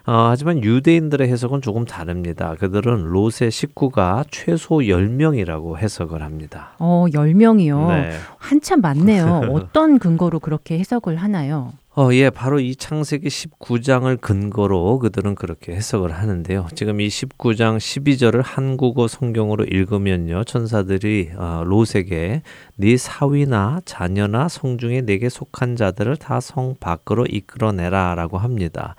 [0.07, 2.55] 어, 하지만 유대인들의 해석은 조금 다릅니다.
[2.59, 6.71] 그들은 롯의 식구가 최소 10명이라고 해석을 합니다.
[6.79, 7.89] 어, 10명이요?
[7.89, 8.11] 네.
[8.39, 9.43] 한참 많네요.
[9.53, 11.73] 어떤 근거로 그렇게 해석을 하나요?
[11.97, 16.69] 어, 예, 바로 이 창세기 19장을 근거로 그들은 그렇게 해석을 하는데요.
[16.77, 20.45] 지금 이 19장 12절을 한국어 성경으로 읽으면요.
[20.45, 22.43] 천사들이 어, 롯에게
[22.77, 28.95] 네 사위나 자녀나 성중에 내게 속한 자들을 다 성 밖으로 이끌어내라 라고 합니다.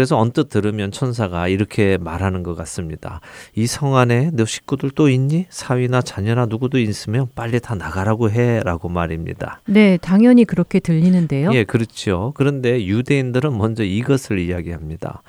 [0.00, 3.20] 그래서 언뜻 들으면 천사가 이렇게 말하는 것 같습니다.
[3.54, 5.44] 이 성 안에 너 식구들 또 있니?
[5.50, 9.60] 사위나 자녀나 누구도 있으면 빨리 다 나가라고 해라고 말입니다.
[9.66, 11.50] 네, 당연히 그렇게 들리는데요.
[11.52, 12.32] 예, 그렇죠.
[12.34, 15.22] 그런데 유대인들은 먼저 이것을 이야기합니다.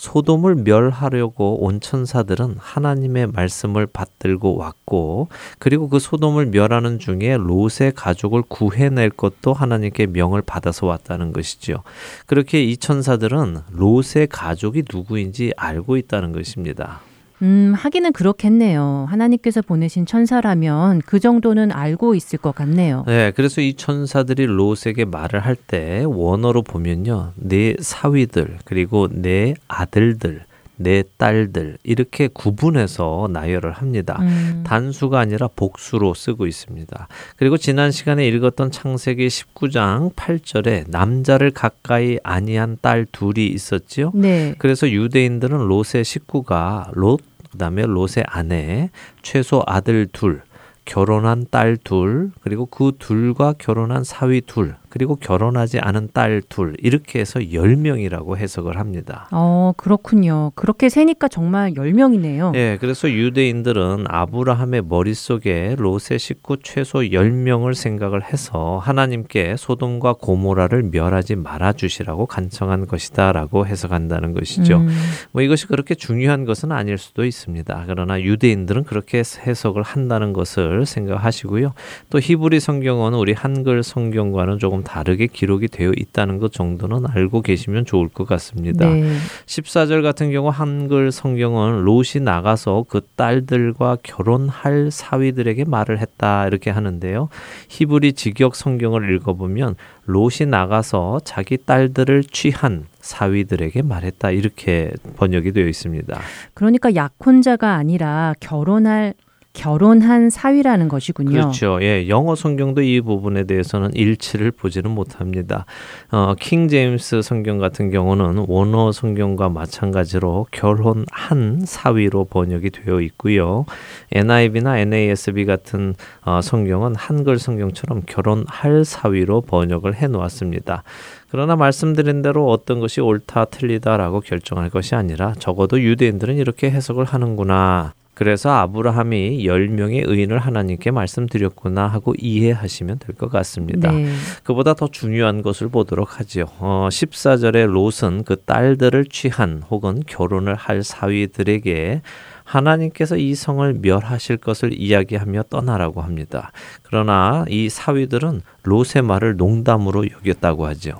[0.00, 5.28] 소돔을 멸하려고 온 천사들은 하나님의 말씀을 받들고 왔고
[5.58, 11.82] 그리고 그 소돔을 멸하는 중에 롯의 가족을 구해낼 것도 하나님께 명을 받아서 왔다는 것이죠.
[12.24, 17.02] 그렇게 이 천사들은 롯의 가족이 누구인지 알고 있다는 것입니다.
[17.42, 19.06] 음, 하기는 그렇겠네요.
[19.08, 23.04] 하나님께서 보내신 천사라면 그 정도는 알고 있을 것 같네요.
[23.06, 27.32] 네, 그래서 이 천사들이 롯에게 말을 할 때 원어로 보면요.
[27.36, 30.44] 내 사위들, 그리고 내 아들들,
[30.76, 34.16] 내 딸들 이렇게 구분해서 나열을 합니다.
[34.20, 34.62] 음.
[34.66, 37.08] 단수가 아니라 복수로 쓰고 있습니다.
[37.36, 44.12] 그리고 지난 시간에 읽었던 창세기 19장 8절에 남자를 가까이 아니한 딸 둘이 있었지요.
[44.14, 44.54] 네.
[44.56, 47.20] 그래서 유대인들은 롯의 식구가 롯
[47.50, 48.90] 그 다음에 롯의 아내,
[49.22, 50.42] 최소 아들 둘,
[50.84, 57.20] 결혼한 딸 둘, 그리고 그 둘과 결혼한 사위 둘, 그리고 결혼하지 않은 딸 둘 이렇게
[57.20, 59.28] 해서 10명이라고 해석을 합니다.
[59.30, 60.52] 어, 그렇군요.
[60.54, 62.52] 그렇게 세니까 정말 10명이네요.
[62.52, 71.36] 네, 그래서 유대인들은 아브라함의 머릿속에 롯의 식구 최소 10명을 생각을 해서 하나님께 소돔과 고모라를 멸하지
[71.36, 74.78] 말아 주시라고 간청한 것이다라고 해석한다는 것이죠.
[74.78, 74.88] 음.
[75.32, 77.84] 뭐 이것이 그렇게 중요한 것은 아닐 수도 있습니다.
[77.86, 81.72] 그러나 유대인들은 그렇게 해석을 한다는 것을 생각하시고요.
[82.10, 87.42] 또 히브리 성경은 우리 한글 성경과는 조금 좀 다르게 기록이 되어 있다는 것 정도는 알고
[87.42, 88.86] 계시면 좋을 것 같습니다.
[88.86, 89.16] 네.
[89.46, 97.28] 14절 같은 경우 한글 성경은 롯이 나가서 그 딸들과 결혼할 사위들에게 말을 했다 이렇게 하는데요.
[97.68, 99.76] 히브리 직역 성경을 읽어보면
[100.06, 106.18] 롯이 나가서 자기 딸들을 취한 사위들에게 말했다 이렇게 번역이 되어 있습니다.
[106.54, 109.14] 그러니까 약혼자가 아니라 결혼할
[109.52, 111.30] 결혼한 사위라는 것이군요.
[111.30, 111.78] 그렇죠.
[111.82, 115.66] 예, 영어 성경도 이 부분에 대해서는 일치를 보지는 못합니다.
[116.12, 123.66] 어, 킹 제임스 성경 같은 경우는 원어 성경과 마찬가지로 결혼한 사위로 번역이 되어 있고요.
[124.12, 125.94] NIV나 NASB 같은
[126.24, 130.84] 어, 성경은 한글 성경처럼 결혼할 사위로 번역을 해 놓았습니다.
[131.28, 137.94] 그러나 말씀드린 대로 어떤 것이 옳다 틀리다라고 결정할 것이 아니라 적어도 유대인들은 이렇게 해석을 하는구나.
[138.20, 143.90] 그래서 아브라함이 10명의 의인을 하나님께 말씀드렸구나 하고 이해하시면 될 것 같습니다.
[143.90, 144.12] 네.
[144.44, 146.44] 그보다 더 중요한 것을 보도록 하죠.
[146.58, 152.02] 어, 14절에 롯은 그 딸들을 취한 혹은 결혼을 할 사위들에게
[152.44, 156.52] 하나님께서 이 성을 멸하실 것을 이야기하며 떠나라고 합니다.
[156.82, 160.98] 그러나 이 사위들은 롯의 말을 농담으로 여겼다고 하죠.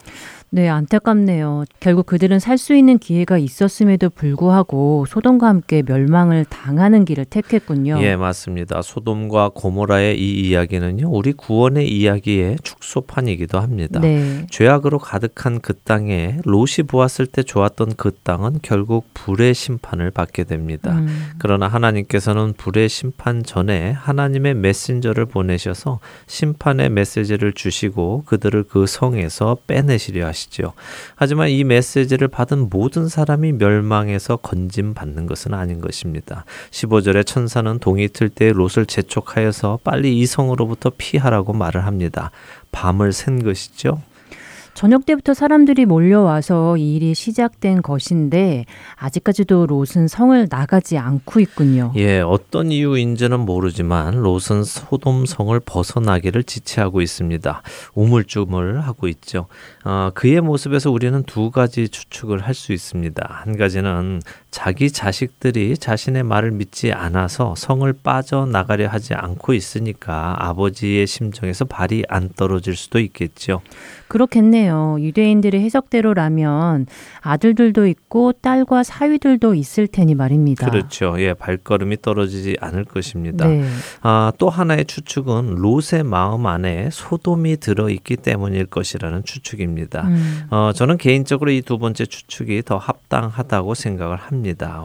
[0.52, 1.64] 네, 안타깝네요.
[1.78, 7.98] 결국 그들은 살 수 있는 기회가 있었음에도 불구하고 소돔과 함께 멸망을 당하는 길을 택했군요.
[8.02, 8.82] 예, 맞습니다.
[8.82, 14.00] 소돔과 고모라의 이 이야기는요, 우리 구원의 이야기의 축소판이기도 합니다.
[14.00, 14.44] 네.
[14.50, 20.92] 죄악으로 가득한 그 땅에 롯이 보았을 때 좋았던 그 땅은 결국 불의 심판을 받게 됩니다.
[20.98, 21.30] 음.
[21.38, 30.26] 그러나 하나님께서는 불의 심판 전에 하나님의 메신저를 보내셔서 심판의 메시지를 주시고 그들을 그 성에서 빼내시려
[30.26, 30.39] 하십니다.
[30.40, 30.72] 것이지요.
[31.14, 36.44] 하지만 이 메시지를 받은 모든 사람이 멸망해서 건짐 받는 것은 아닌 것입니다.
[36.70, 42.30] 15절에 천사는 동이 틀 때 롯을 재촉하여서 빨리 이 성으로부터 피하라고 말을 합니다.
[42.70, 44.00] 밤을 샌 것이죠.
[44.74, 48.64] 저녁 때부터 사람들이 몰려와서 이 일이 시작된 것인데
[48.96, 51.92] 아직까지도 롯은 성을 나가지 않고 있군요.
[51.96, 57.62] 예, 어떤 이유인지는 모르지만 롯은 소돔 성을 벗어나기를 지체하고 있습니다.
[57.94, 59.46] 우물쭈물 하고 있죠.
[59.84, 63.26] 어, 그의 모습에서 우리는 두 가지 추측을 할 수 있습니다.
[63.26, 64.20] 한 가지는
[64.50, 72.28] 자기 자식들이 자신의 말을 믿지 않아서 성을 빠져나가려 하지 않고 있으니까 아버지의 심정에서 발이 안
[72.36, 73.62] 떨어질 수도 있겠죠.
[74.08, 74.96] 그렇겠네요.
[75.00, 76.86] 유대인들의 해석대로라면
[77.20, 80.68] 아들들도 있고 딸과 사위들도 있을 테니 말입니다.
[80.68, 81.14] 그렇죠.
[81.18, 83.46] 예, 발걸음이 떨어지지 않을 것입니다.
[83.46, 83.64] 네.
[84.02, 90.02] 아, 또 하나의 추측은 롯의 마음 안에 소돔이 들어 있기 때문일 것이라는 추측입니다.
[90.08, 90.42] 음.
[90.50, 94.39] 어, 저는 개인적으로 이 두 번째 추측이 더 합당하다고 생각을 합니다.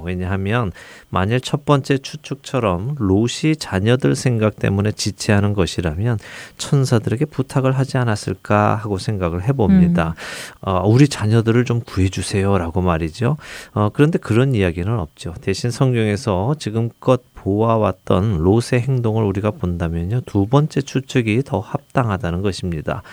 [0.06, 0.72] 왜냐하면
[1.10, 6.20] 만일 첫 번째 추측처럼 롯이 자녀들 생각 때문에 지체하는 것이라면
[6.58, 10.10] 천사들에게 부탁을 하지 않았을까 하고 생각 생각을 해봅니다.
[10.10, 10.14] 음.
[10.62, 13.38] 어, 우리 자녀들을 좀 구해주세요라고 말이죠.
[13.74, 15.34] 어, 그런데 그런 이야기는 없죠.
[15.42, 20.22] 대신 성경에서 지금껏 보아왔던 롯의 행동을 우리가 본다면요.
[20.26, 23.04] 두 번째 추측이 더 합당하다는 것입니다.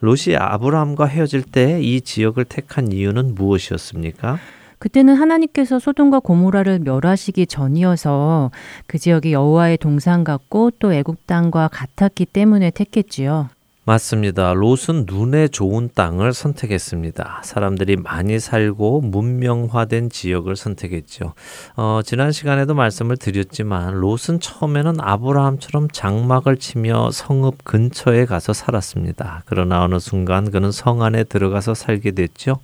[0.00, 4.38] 롯이 아브라함과 헤어질 때 이 지역을 택한 이유는 무엇이었습니까?
[4.82, 8.50] 그때는 하나님께서 소돔과 고모라를 멸하시기 전이어서
[8.88, 13.48] 그 지역이 여호와의 동산 같고 또 애국 땅과 같았기 때문에 택했지요.
[13.84, 14.54] 맞습니다.
[14.54, 17.42] 롯은 눈에 좋은 땅을 선택했습니다.
[17.44, 21.34] 사람들이 많이 살고 문명화된 지역을 선택했죠.
[21.76, 29.44] 어, 지난 시간에도 말씀을 드렸지만 롯은 처음에는 아브라함처럼 장막을 치며 성읍 근처에 가서 살았습니다.
[29.46, 32.58] 그러나 어느 순간 그는 성 안에 들어가서 살게 됐죠.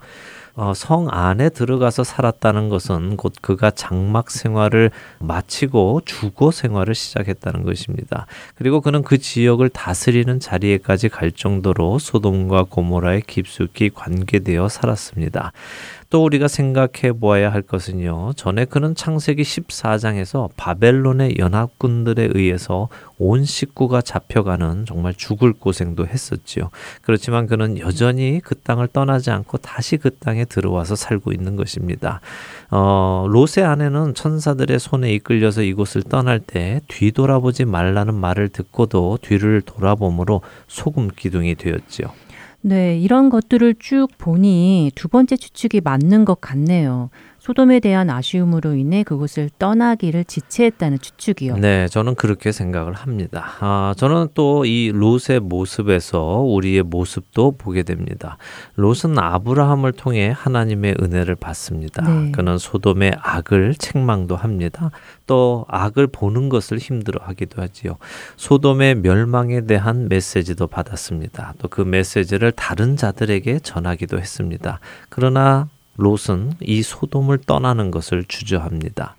[0.60, 4.90] 어, 성 안에 들어가서 살았다는 것은 곧 그가 장막 생활을
[5.20, 8.26] 마치고 주거 생활을 시작했다는 것입니다.
[8.56, 15.52] 그리고 그는 그 지역을 다스리는 자리에까지 갈 정도로 소돔과 고모라에 깊숙이 관계되어 살았습니다.
[16.10, 18.32] 또 우리가 생각해 보아야 할 것은요.
[18.34, 22.88] 전에 그는 창세기 14장에서 바벨론의 연합군들에 의해서
[23.18, 26.70] 온 식구가 잡혀가는 정말 죽을 고생도 했었지요.
[27.02, 32.22] 그렇지만 그는 여전히 그 땅을 떠나지 않고 다시 그 땅에 들어와서 살고 있는 것입니다.
[32.70, 40.40] 어, 롯의 아내는 천사들의 손에 이끌려서 이곳을 떠날 때 뒤돌아보지 말라는 말을 듣고도 뒤를 돌아보므로
[40.68, 42.08] 소금 기둥이 되었지요.
[42.60, 47.10] 네, 이런 것들을 쭉 보니 두 번째 추측이 맞는 것 같네요.
[47.48, 51.56] 소돔에 대한 아쉬움으로 인해 그곳을 떠나기를 지체했다는 추측이요.
[51.56, 53.52] 네, 저는 그렇게 생각을 합니다.
[53.60, 58.36] 아, 저는 또 이 롯의 모습에서 우리의 모습도 보게 됩니다.
[58.74, 62.02] 롯은 아브라함을 통해 하나님의 은혜를 받습니다.
[62.02, 62.32] 네.
[62.32, 64.90] 그는 소돔의 악을 책망도 합니다.
[65.26, 67.96] 또 악을 보는 것을 힘들어하기도 하지요.
[68.36, 71.54] 소돔의 멸망에 대한 메시지도 받았습니다.
[71.58, 74.80] 또 그 메시지를 다른 자들에게 전하기도 했습니다.
[75.08, 75.68] 그러나
[75.98, 79.16] 롯은 이 소돔을 떠나는 것을 주저합니다.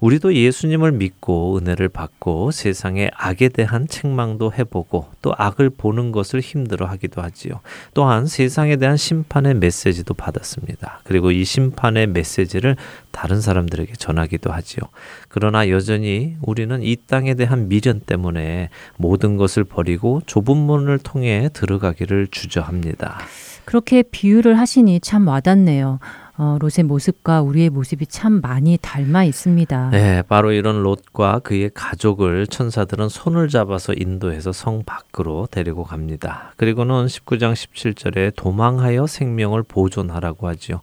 [0.00, 6.86] 우리도 예수님을 믿고 은혜를 받고 세상의 악에 대한 책망도 해보고 또 악을 보는 것을 힘들어
[6.86, 7.60] 하기도 하지요.
[7.94, 11.00] 또한 세상에 대한 심판의 메시지도 받았습니다.
[11.04, 12.76] 그리고 이 심판의 메시지를
[13.12, 14.80] 다른 사람들에게 전하기도 하지요.
[15.28, 22.28] 그러나 여전히 우리는 이 땅에 대한 미련 때문에 모든 것을 버리고 좁은 문을 통해 들어가기를
[22.30, 23.18] 주저합니다.
[23.64, 26.00] 그렇게 비유를 하시니 참 와닿네요.
[26.38, 29.90] 어, 롯의 모습과 우리의 모습이 참 많이 닮아 있습니다.
[29.90, 36.52] 네, 바로 이런 롯과 그의 가족을 천사들은 손을 잡아서 인도해서 성 밖으로 데리고 갑니다.
[36.56, 40.80] 그리고는 19장 17절에 도망하여 생명을 보존하라고 하지요.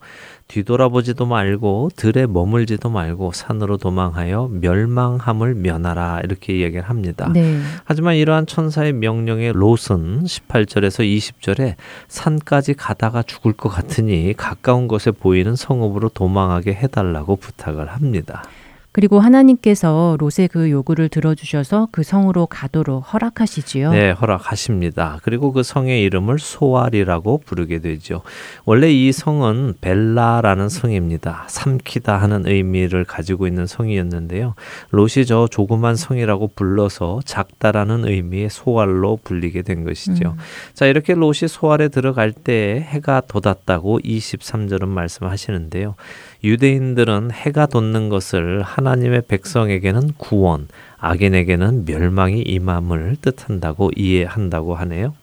[0.50, 7.30] 뒤돌아보지도 말고 들에 머물지도 말고 산으로 도망하여 멸망함을 면하라 이렇게 이야기를 합니다.
[7.32, 7.60] 네.
[7.86, 11.76] 하지만 이러한 천사의 명령에 롯은 18절에서 20절에
[12.08, 18.44] 산까지 가다가 죽을 것 같으니 가까운 곳에 보이는 성읍으로 도망하게 해달라고 부탁을 합니다.
[18.92, 23.92] 그리고 하나님께서 롯의 그 요구를 들어주셔서 그 성으로 가도록 허락하시지요.
[23.92, 25.20] 네, 허락하십니다.
[25.22, 28.24] 그리고 그 성의 이름을 소알이라고 부르게 되죠.
[28.66, 31.46] 원래 이 성은 벨라라는 성입니다.
[31.50, 34.56] 삼키다 하는 의미를 가지고 있는 성이었는데요.
[34.90, 40.30] 롯이 저 조그만 성이라고 불러서 작다라는 의미의 소알로 불리게 된 것이죠.
[40.30, 40.38] 음.
[40.74, 45.96] 자, 이렇게 롯이 소알에 들어갈 때 해가 돋았다고 23절은 말씀하시는데요.
[46.44, 50.68] 유대인들은 해가 돋는 것을 하나님의 백성에게는 구원,
[51.00, 55.14] 악인에게는 멸망이 임함을 뜻한다고 이해한다고 하네요.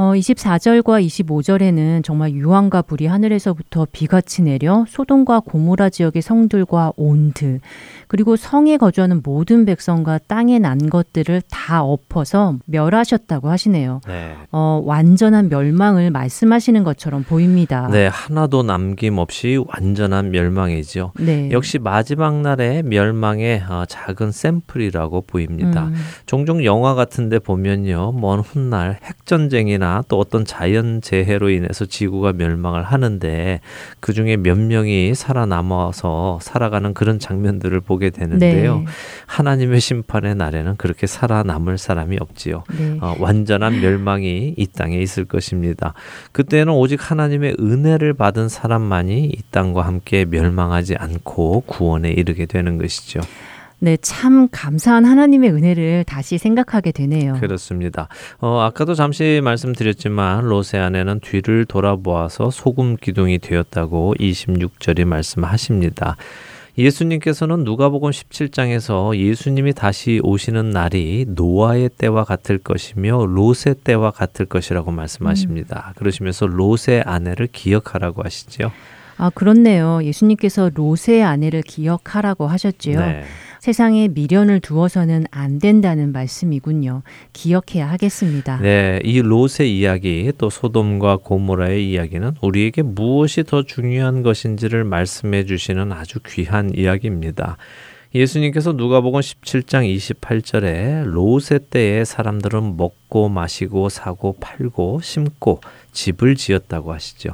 [0.00, 7.58] 어, 24절과 25절에는 정말 유황과 불이 하늘에서부터 비같이 내려 소돔과 고모라 지역의 성들과 온드
[8.06, 14.00] 그리고 성에 거주하는 모든 백성과 땅에 난 것들을 다 엎어서 멸하셨다고 하시네요.
[14.06, 14.36] 네.
[14.52, 17.88] 어, 완전한 멸망을 말씀하시는 것처럼 보입니다.
[17.88, 21.10] 네, 하나도 남김없이 완전한 멸망이죠.
[21.18, 21.50] 네.
[21.50, 25.86] 역시 마지막 날의 멸망의 어, 작은 샘플이라고 보입니다.
[25.86, 25.94] 음.
[26.24, 33.60] 종종 영화 같은데 보면요, 먼 훗날 핵전쟁이나 또 어떤 자연 재해로 인해서 지구가 멸망을 하는데
[34.00, 38.78] 그 중에 몇 명이 살아남아서 살아가는 그런 장면들을 보게 보게 되는데요.
[38.78, 38.84] 네.
[39.26, 42.62] 하나님의 심판의 날에는 그렇게 살아남을 사람이 없지요.
[42.78, 42.98] 네.
[43.00, 45.94] 어, 완전한 멸망이 이 땅에 있을 것입니다.
[46.32, 53.20] 그때는 오직 하나님의 은혜를 받은 사람만이 이 땅과 함께 멸망하지 않고 구원에 이르게 되는 것이죠.
[53.80, 57.34] 네, 참 감사한 하나님의 은혜를 다시 생각하게 되네요.
[57.40, 58.08] 그렇습니다.
[58.40, 66.16] 어, 아까도 잠시 말씀드렸지만 로세 아내는 뒤를 돌아보아서 소금 기둥이 되었다고 26절이 말씀하십니다.
[66.76, 74.92] 예수님께서는 누가복음 17장에서 예수님이 다시 오시는 날이 노아의 때와 같을 것이며 롯의 때와 같을 것이라고
[74.92, 75.88] 말씀하십니다.
[75.88, 75.92] 음.
[75.96, 78.70] 그러시면서 롯의 아내를 기억하라고 하시죠.
[79.16, 80.00] 아, 그렇네요.
[80.04, 83.00] 예수님께서 롯의 아내를 기억하라고 하셨지요.
[83.00, 83.24] 네.
[83.60, 87.02] 세상에 미련을 두어서는 안 된다는 말씀이군요.
[87.32, 88.58] 기억해야 하겠습니다.
[88.60, 95.92] 네, 이 롯의 이야기 또 소돔과 고모라의 이야기는 우리에게 무엇이 더 중요한 것인지를 말씀해 주시는
[95.92, 97.56] 아주 귀한 이야기입니다.
[98.14, 105.60] 예수님께서 누가복음 17장 28절에 롯의 때에 사람들은 먹고 마시고 사고 팔고 심고
[105.98, 107.30] 집을 지었다고 하시죠.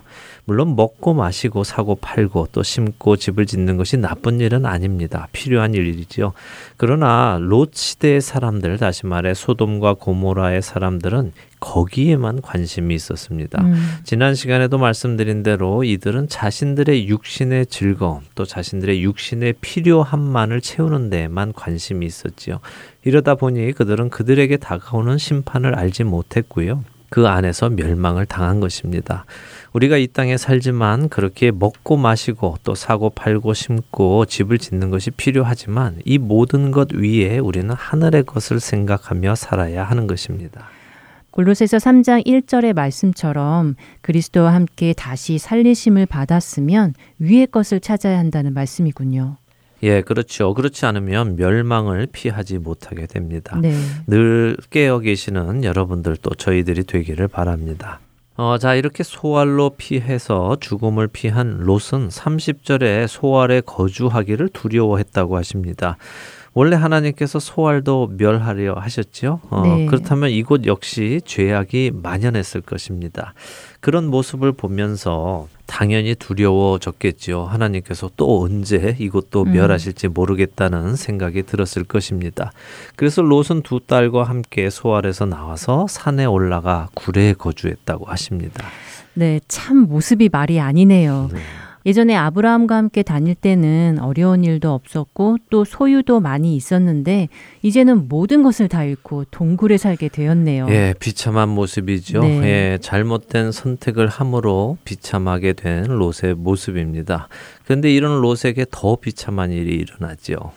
[0.47, 5.29] 물론 먹고 마시고 사고 팔고 또 심고 집을 짓는 것이 나쁜 일은 아닙니다.
[5.33, 6.33] 필요한 일이지요.
[6.79, 13.63] 그러나 롯 시대의 사람들 다시 말해 소돔과 고모라의 사람들은 거기에만 관심이 있었습니다.
[13.63, 13.75] 음.
[14.05, 22.05] 지난 시간에도 말씀드린 대로 이들은 자신들의 육신의 즐거움 또 자신들의 육신의 필요함만을 채우는 데에만 관심이
[22.05, 22.61] 있었지요.
[23.05, 26.83] 이러다 보니 그들은 그들에게 다가오는 심판을 알지 못했고요.
[27.09, 29.25] 그 안에서 멸망을 당한 것입니다.
[29.73, 36.01] 우리가 이 땅에 살지만 그렇게 먹고 마시고 또 사고 팔고 심고 집을 짓는 것이 필요하지만
[36.05, 40.69] 이 모든 것 위에 우리는 하늘의 것을 생각하며 살아야 하는 것입니다.
[41.31, 49.37] 골로새서 3장 1절의 말씀처럼 그리스도와 함께 다시 살리심을 받았으면 위의 것을 찾아야 한다는 말씀이군요.
[49.85, 50.55] 예, 그렇죠.
[50.55, 53.59] 그렇지 않으면 멸망을 피하지 못하게 됩니다.
[53.61, 53.75] 네.
[54.07, 58.01] 늘 깨어 계시는 여러분들 또 저희들이 되기를 바랍니다.
[58.37, 65.99] 어, 자, 이렇게 소알로 피해서 죽음을 피한 롯은 30절에 소알에 거주하기를 두려워했다고 하십니다.
[66.55, 69.41] 원래 하나님께서 소알도 멸하려 하셨죠.
[69.51, 69.87] 어, 네.
[69.87, 73.35] 그렇다면 이곳 역시 죄악이 만연했을 것입니다.
[73.81, 77.45] 그런 모습을 보면서 당연히 두려워졌겠지요.
[77.45, 79.53] 하나님께서 또 언제 이곳도 음.
[79.53, 82.53] 멸하실지 모르겠다는 생각이 들었을 것입니다.
[82.97, 88.65] 그래서 롯은 두 딸과 함께 소알에서 나와서 산에 올라가 굴에 거주했다고 하십니다.
[89.15, 91.31] 네, 참 모습이 말이 아니네요.
[91.33, 91.41] 네.
[91.87, 97.29] 예전에 아브라함과 함께 다닐 때는 어려운 일도 없었고 또 소유도 많이 있었는데
[97.63, 100.67] 이제는 모든 것을 다 잃고 동굴에 살게 되었네요.
[100.71, 102.21] 예, 비참한 모습이죠.
[102.23, 102.43] 네.
[102.45, 107.29] 예, 잘못된 선택을 함으로 비참하게 된 롯의 모습입니다.
[107.65, 110.53] 그런데 이런 롯에게 더 비참한 일이 일어나죠.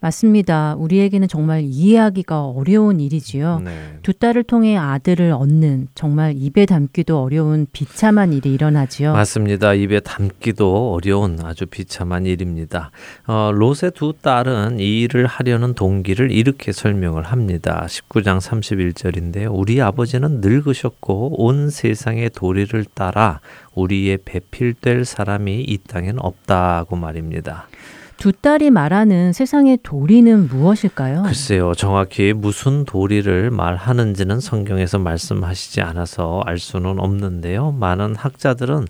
[0.00, 0.76] 맞습니다.
[0.78, 3.60] 우리에게는 정말 이해하기가 어려운 일이지요.
[3.64, 3.98] 네.
[4.02, 9.12] 두 딸을 통해 아들을 얻는 정말 입에 담기도 어려운 비참한 일이 일어나지요.
[9.12, 9.74] 맞습니다.
[9.74, 12.90] 입에 담기도 어려운 아주 비참한 일입니다.
[13.26, 17.86] 어, 롯의 두 딸은 이 일을 하려는 동기를 이렇게 설명을 합니다.
[17.86, 19.50] 19장 31절인데요.
[19.52, 23.40] 우리 아버지는 늙으셨고 온 세상의 도리를 따라
[23.74, 27.68] 우리의 배필될 사람이 이 땅엔 없다고 말입니다.
[28.20, 31.22] 두 딸이 말하는 세상의 도리는 무엇일까요?
[31.22, 37.72] 글쎄요, 정확히 무슨 도리를 말하는지는 성경에서 말씀하시지 않아서 알 수는 없는데요.
[37.72, 38.84] 많은 학자들은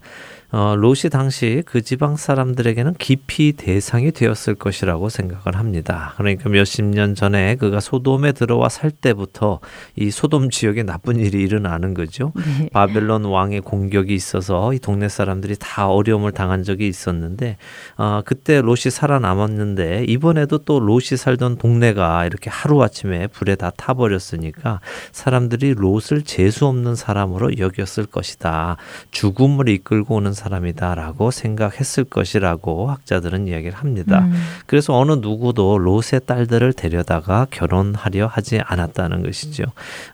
[0.53, 6.15] 어, 롯이 당시 그 지방 사람들에게는 깊이 대상이 되었을 것이라고 생각을 합니다.
[6.17, 9.61] 그러니까 몇십 년 전에 그가 소돔에 들어와 살 때부터
[9.95, 12.33] 이 소돔 지역에 나쁜 일이 일어나는 거죠.
[12.37, 12.69] 네.
[12.73, 17.57] 바벨론 왕의 공격이 있어서 이 동네 사람들이 다 어려움을 당한 적이 있었는데
[17.97, 24.81] 어, 그때 롯이 살아남았는데 이번에도 또 롯이 살던 동네가 이렇게 하루아침에 불에 다 타버렸으니까
[25.13, 28.77] 사람들이 롯을 재수 없는 사람으로 여겼을 것이다.
[29.11, 34.21] 죽음을 이끌고 오는 사람이다라고 생각했을 것이라고 학자들은 이야기를 합니다.
[34.21, 34.33] 음.
[34.67, 39.65] 그래서 어느 누구도 롯의 딸들을 데려다가 결혼하려 하지 않았다는 것이죠.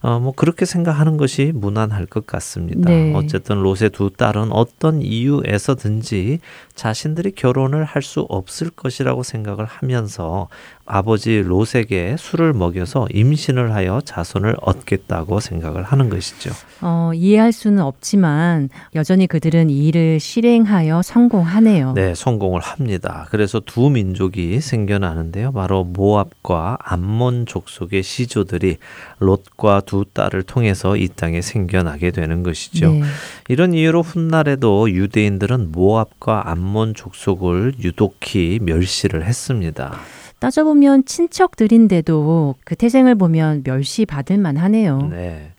[0.01, 2.91] 어, 뭐 그렇게 생각하는 것이 무난할 것 같습니다.
[2.91, 3.15] 네.
[3.15, 6.41] 어쨌든 롯의 두 딸은 어떤 이유에서든지
[6.77, 10.47] 자신들이 결혼을 할 수 없을 것이라고 생각을 하면서
[10.85, 16.53] 아버지 롯에게 술을 먹여서 임신을 하여 자손을 얻겠다고 생각을 하는 것이죠.
[16.83, 21.95] 어, 이해할 수는 없지만 여전히 그들은 이 일을 실행하여 성공하네요.
[21.95, 23.27] 네, 성공을 합니다.
[23.31, 25.51] 그래서 두 민족이 생겨나는데요.
[25.51, 28.77] 바로 모압과 암몬 족속의 시조들이
[29.19, 32.93] 롯과 두 딸을 통해서 이 땅에 생겨나게 되는 것이죠.
[32.93, 33.03] 네.
[33.49, 39.99] 이런 이유로 훗날에도 유대인들은 모압과 암몬 족속을 유독히 멸시를 했습니다.
[40.39, 45.09] 따져보면 친척들인데도 그 태생을 보면 멸시받을 만하네요.
[45.11, 45.53] 네.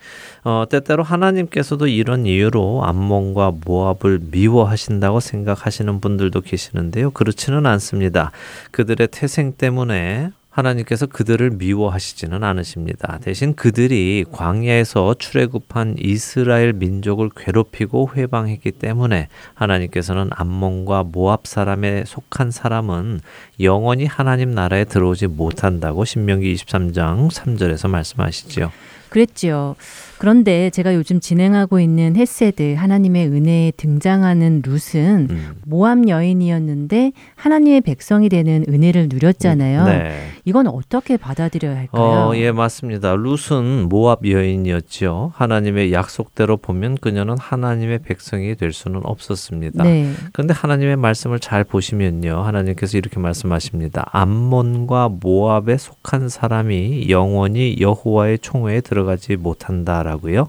[0.43, 7.09] 어, 때때로 하나님께서도 이런 이유로 암몬과 모압을 미워하신다고 생각하시는 분들도 계시는데요.
[7.11, 8.31] 그렇지는 않습니다.
[8.71, 13.19] 그들의 태생 때문에 하나님께서 그들을 미워하시지는 않으십니다.
[13.21, 23.21] 대신 그들이 광야에서 출애굽한 이스라엘 민족을 괴롭히고 회방했기 때문에 하나님께서는 암몬과 모압 사람에 속한 사람은
[23.59, 28.71] 영원히 하나님 나라에 들어오지 못한다고 신명기 23장 3절에서 말씀하시지요.
[29.09, 29.75] 그랬지요.
[30.17, 35.55] 그런데 제가 요즘 진행하고 있는 헤세드 하나님의 은혜에 등장하는 룻은 음.
[35.65, 39.85] 모함 여인이었는데 하나님의 백성이 되는 은혜를 누렸잖아요.
[39.85, 40.31] 네.
[40.45, 42.03] 이건 어떻게 받아들여야 할까요?
[42.03, 43.15] 어, 예, 맞습니다.
[43.15, 45.33] 룻은 모압 여인이었죠.
[45.35, 49.83] 하나님의 약속대로 보면 그녀는 하나님의 백성이 될 수는 없었습니다.
[49.83, 50.11] 네.
[50.33, 52.41] 그런데 하나님의 말씀을 잘 보시면요.
[52.41, 54.09] 하나님께서 이렇게 말씀하십니다.
[54.11, 60.03] 암몬과 모압에 속한 사람이 영원히 여호와의 총회에 들어 가지 못한다.
[60.03, 60.47] 라고요.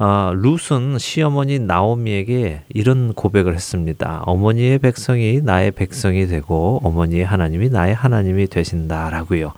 [0.00, 4.22] 어, 룻은 시어머니 나오미에게 이런 고백을 했습니다.
[4.24, 9.52] 어머니의 백성이 나의 백성이 되고 어머니의 하나님이 나의 하나님이 되신다라고요.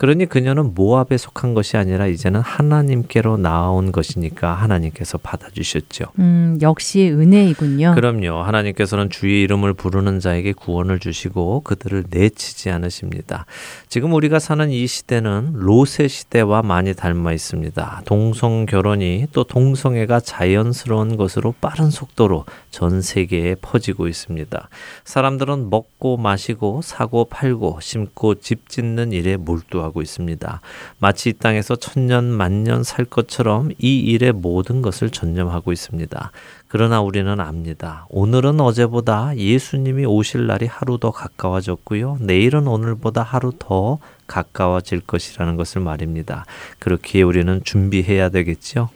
[0.00, 6.06] 그러니 그녀는 모압에 속한 것이 아니라 이제는 하나님께로 나온 것이니까 하나님께서 받아주셨죠.
[6.18, 7.92] 음, 역시 은혜이군요.
[7.94, 8.42] 그럼요.
[8.42, 13.44] 하나님께서는 주의 이름을 부르는 자에게 구원을 주시고 그들을 내치지 않으십니다.
[13.90, 18.00] 지금 우리가 사는 이 시대는 롯의 시대와 많이 닮아 있습니다.
[18.06, 24.70] 동성 결혼이 또 동성애가 자연스러운 것으로 빠른 속도로 전 세계에 퍼지고 있습니다.
[25.04, 30.60] 사람들은 먹고 마시고 사고 팔고 심고 집 짓는 일에 몰두하고 하고 있습니다.
[30.98, 36.32] 마치 이 땅에서 천년 만년 살 것처럼 이 일에 모든 것을 전념하고 있습니다.
[36.68, 38.06] 그러나 우리는 압니다.
[38.08, 42.18] 오늘은 어제보다 예수님이 오실 날이 하루 더 가까워졌고요.
[42.20, 46.46] 내일은 오늘보다 하루 더 가까워질 것이라는 것을 말입니다.
[46.78, 48.88] 그렇기에 우리는 준비해야 되겠죠?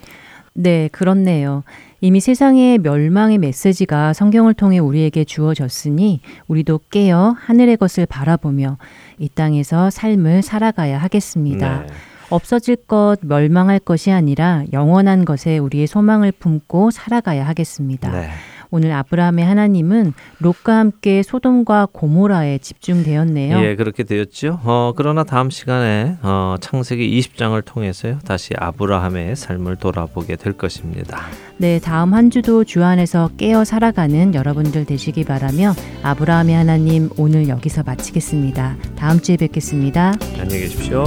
[0.55, 1.65] 네, 그렇네요.
[2.05, 8.77] 이미 세상의 멸망의 메시지가 성경을 통해 우리에게 주어졌으니 우리도 깨어 하늘의 것을 바라보며
[9.19, 11.81] 이 땅에서 삶을 살아가야 하겠습니다.
[11.81, 11.87] 네.
[12.29, 18.11] 없어질 것, 멸망할 것이 아니라 영원한 것에 우리의 소망을 품고 살아가야 하겠습니다.
[18.11, 18.29] 네.
[18.75, 23.61] 오늘 아브라함의 하나님은 롯과 함께 소돔과 고모라에 집중되었네요.
[23.61, 24.59] 예, 그렇게 되었죠.
[24.65, 28.19] 어, 그러나 다음 시간에 어, 창세기 20장을 통해서요.
[28.27, 31.21] 다시 아브라함의 삶을 돌아보게 될 것입니다.
[31.57, 35.73] 네, 다음 한 주도 주 안에서 깨어 살아가는 여러분들 되시기 바라며
[36.03, 38.75] 아브라함의 하나님 오늘 여기서 마치겠습니다.
[38.97, 40.15] 다음 주에 뵙겠습니다.
[40.41, 41.05] 안녕히 계십시오.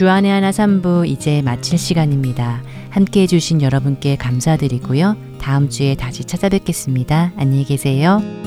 [0.00, 2.62] 주안의 하나 3부 이제 마칠 시간입니다.
[2.88, 5.14] 함께 해주신 여러분께 감사드리고요.
[5.38, 7.34] 다음 주에 다시 찾아뵙겠습니다.
[7.36, 8.39] 안녕히 계세요.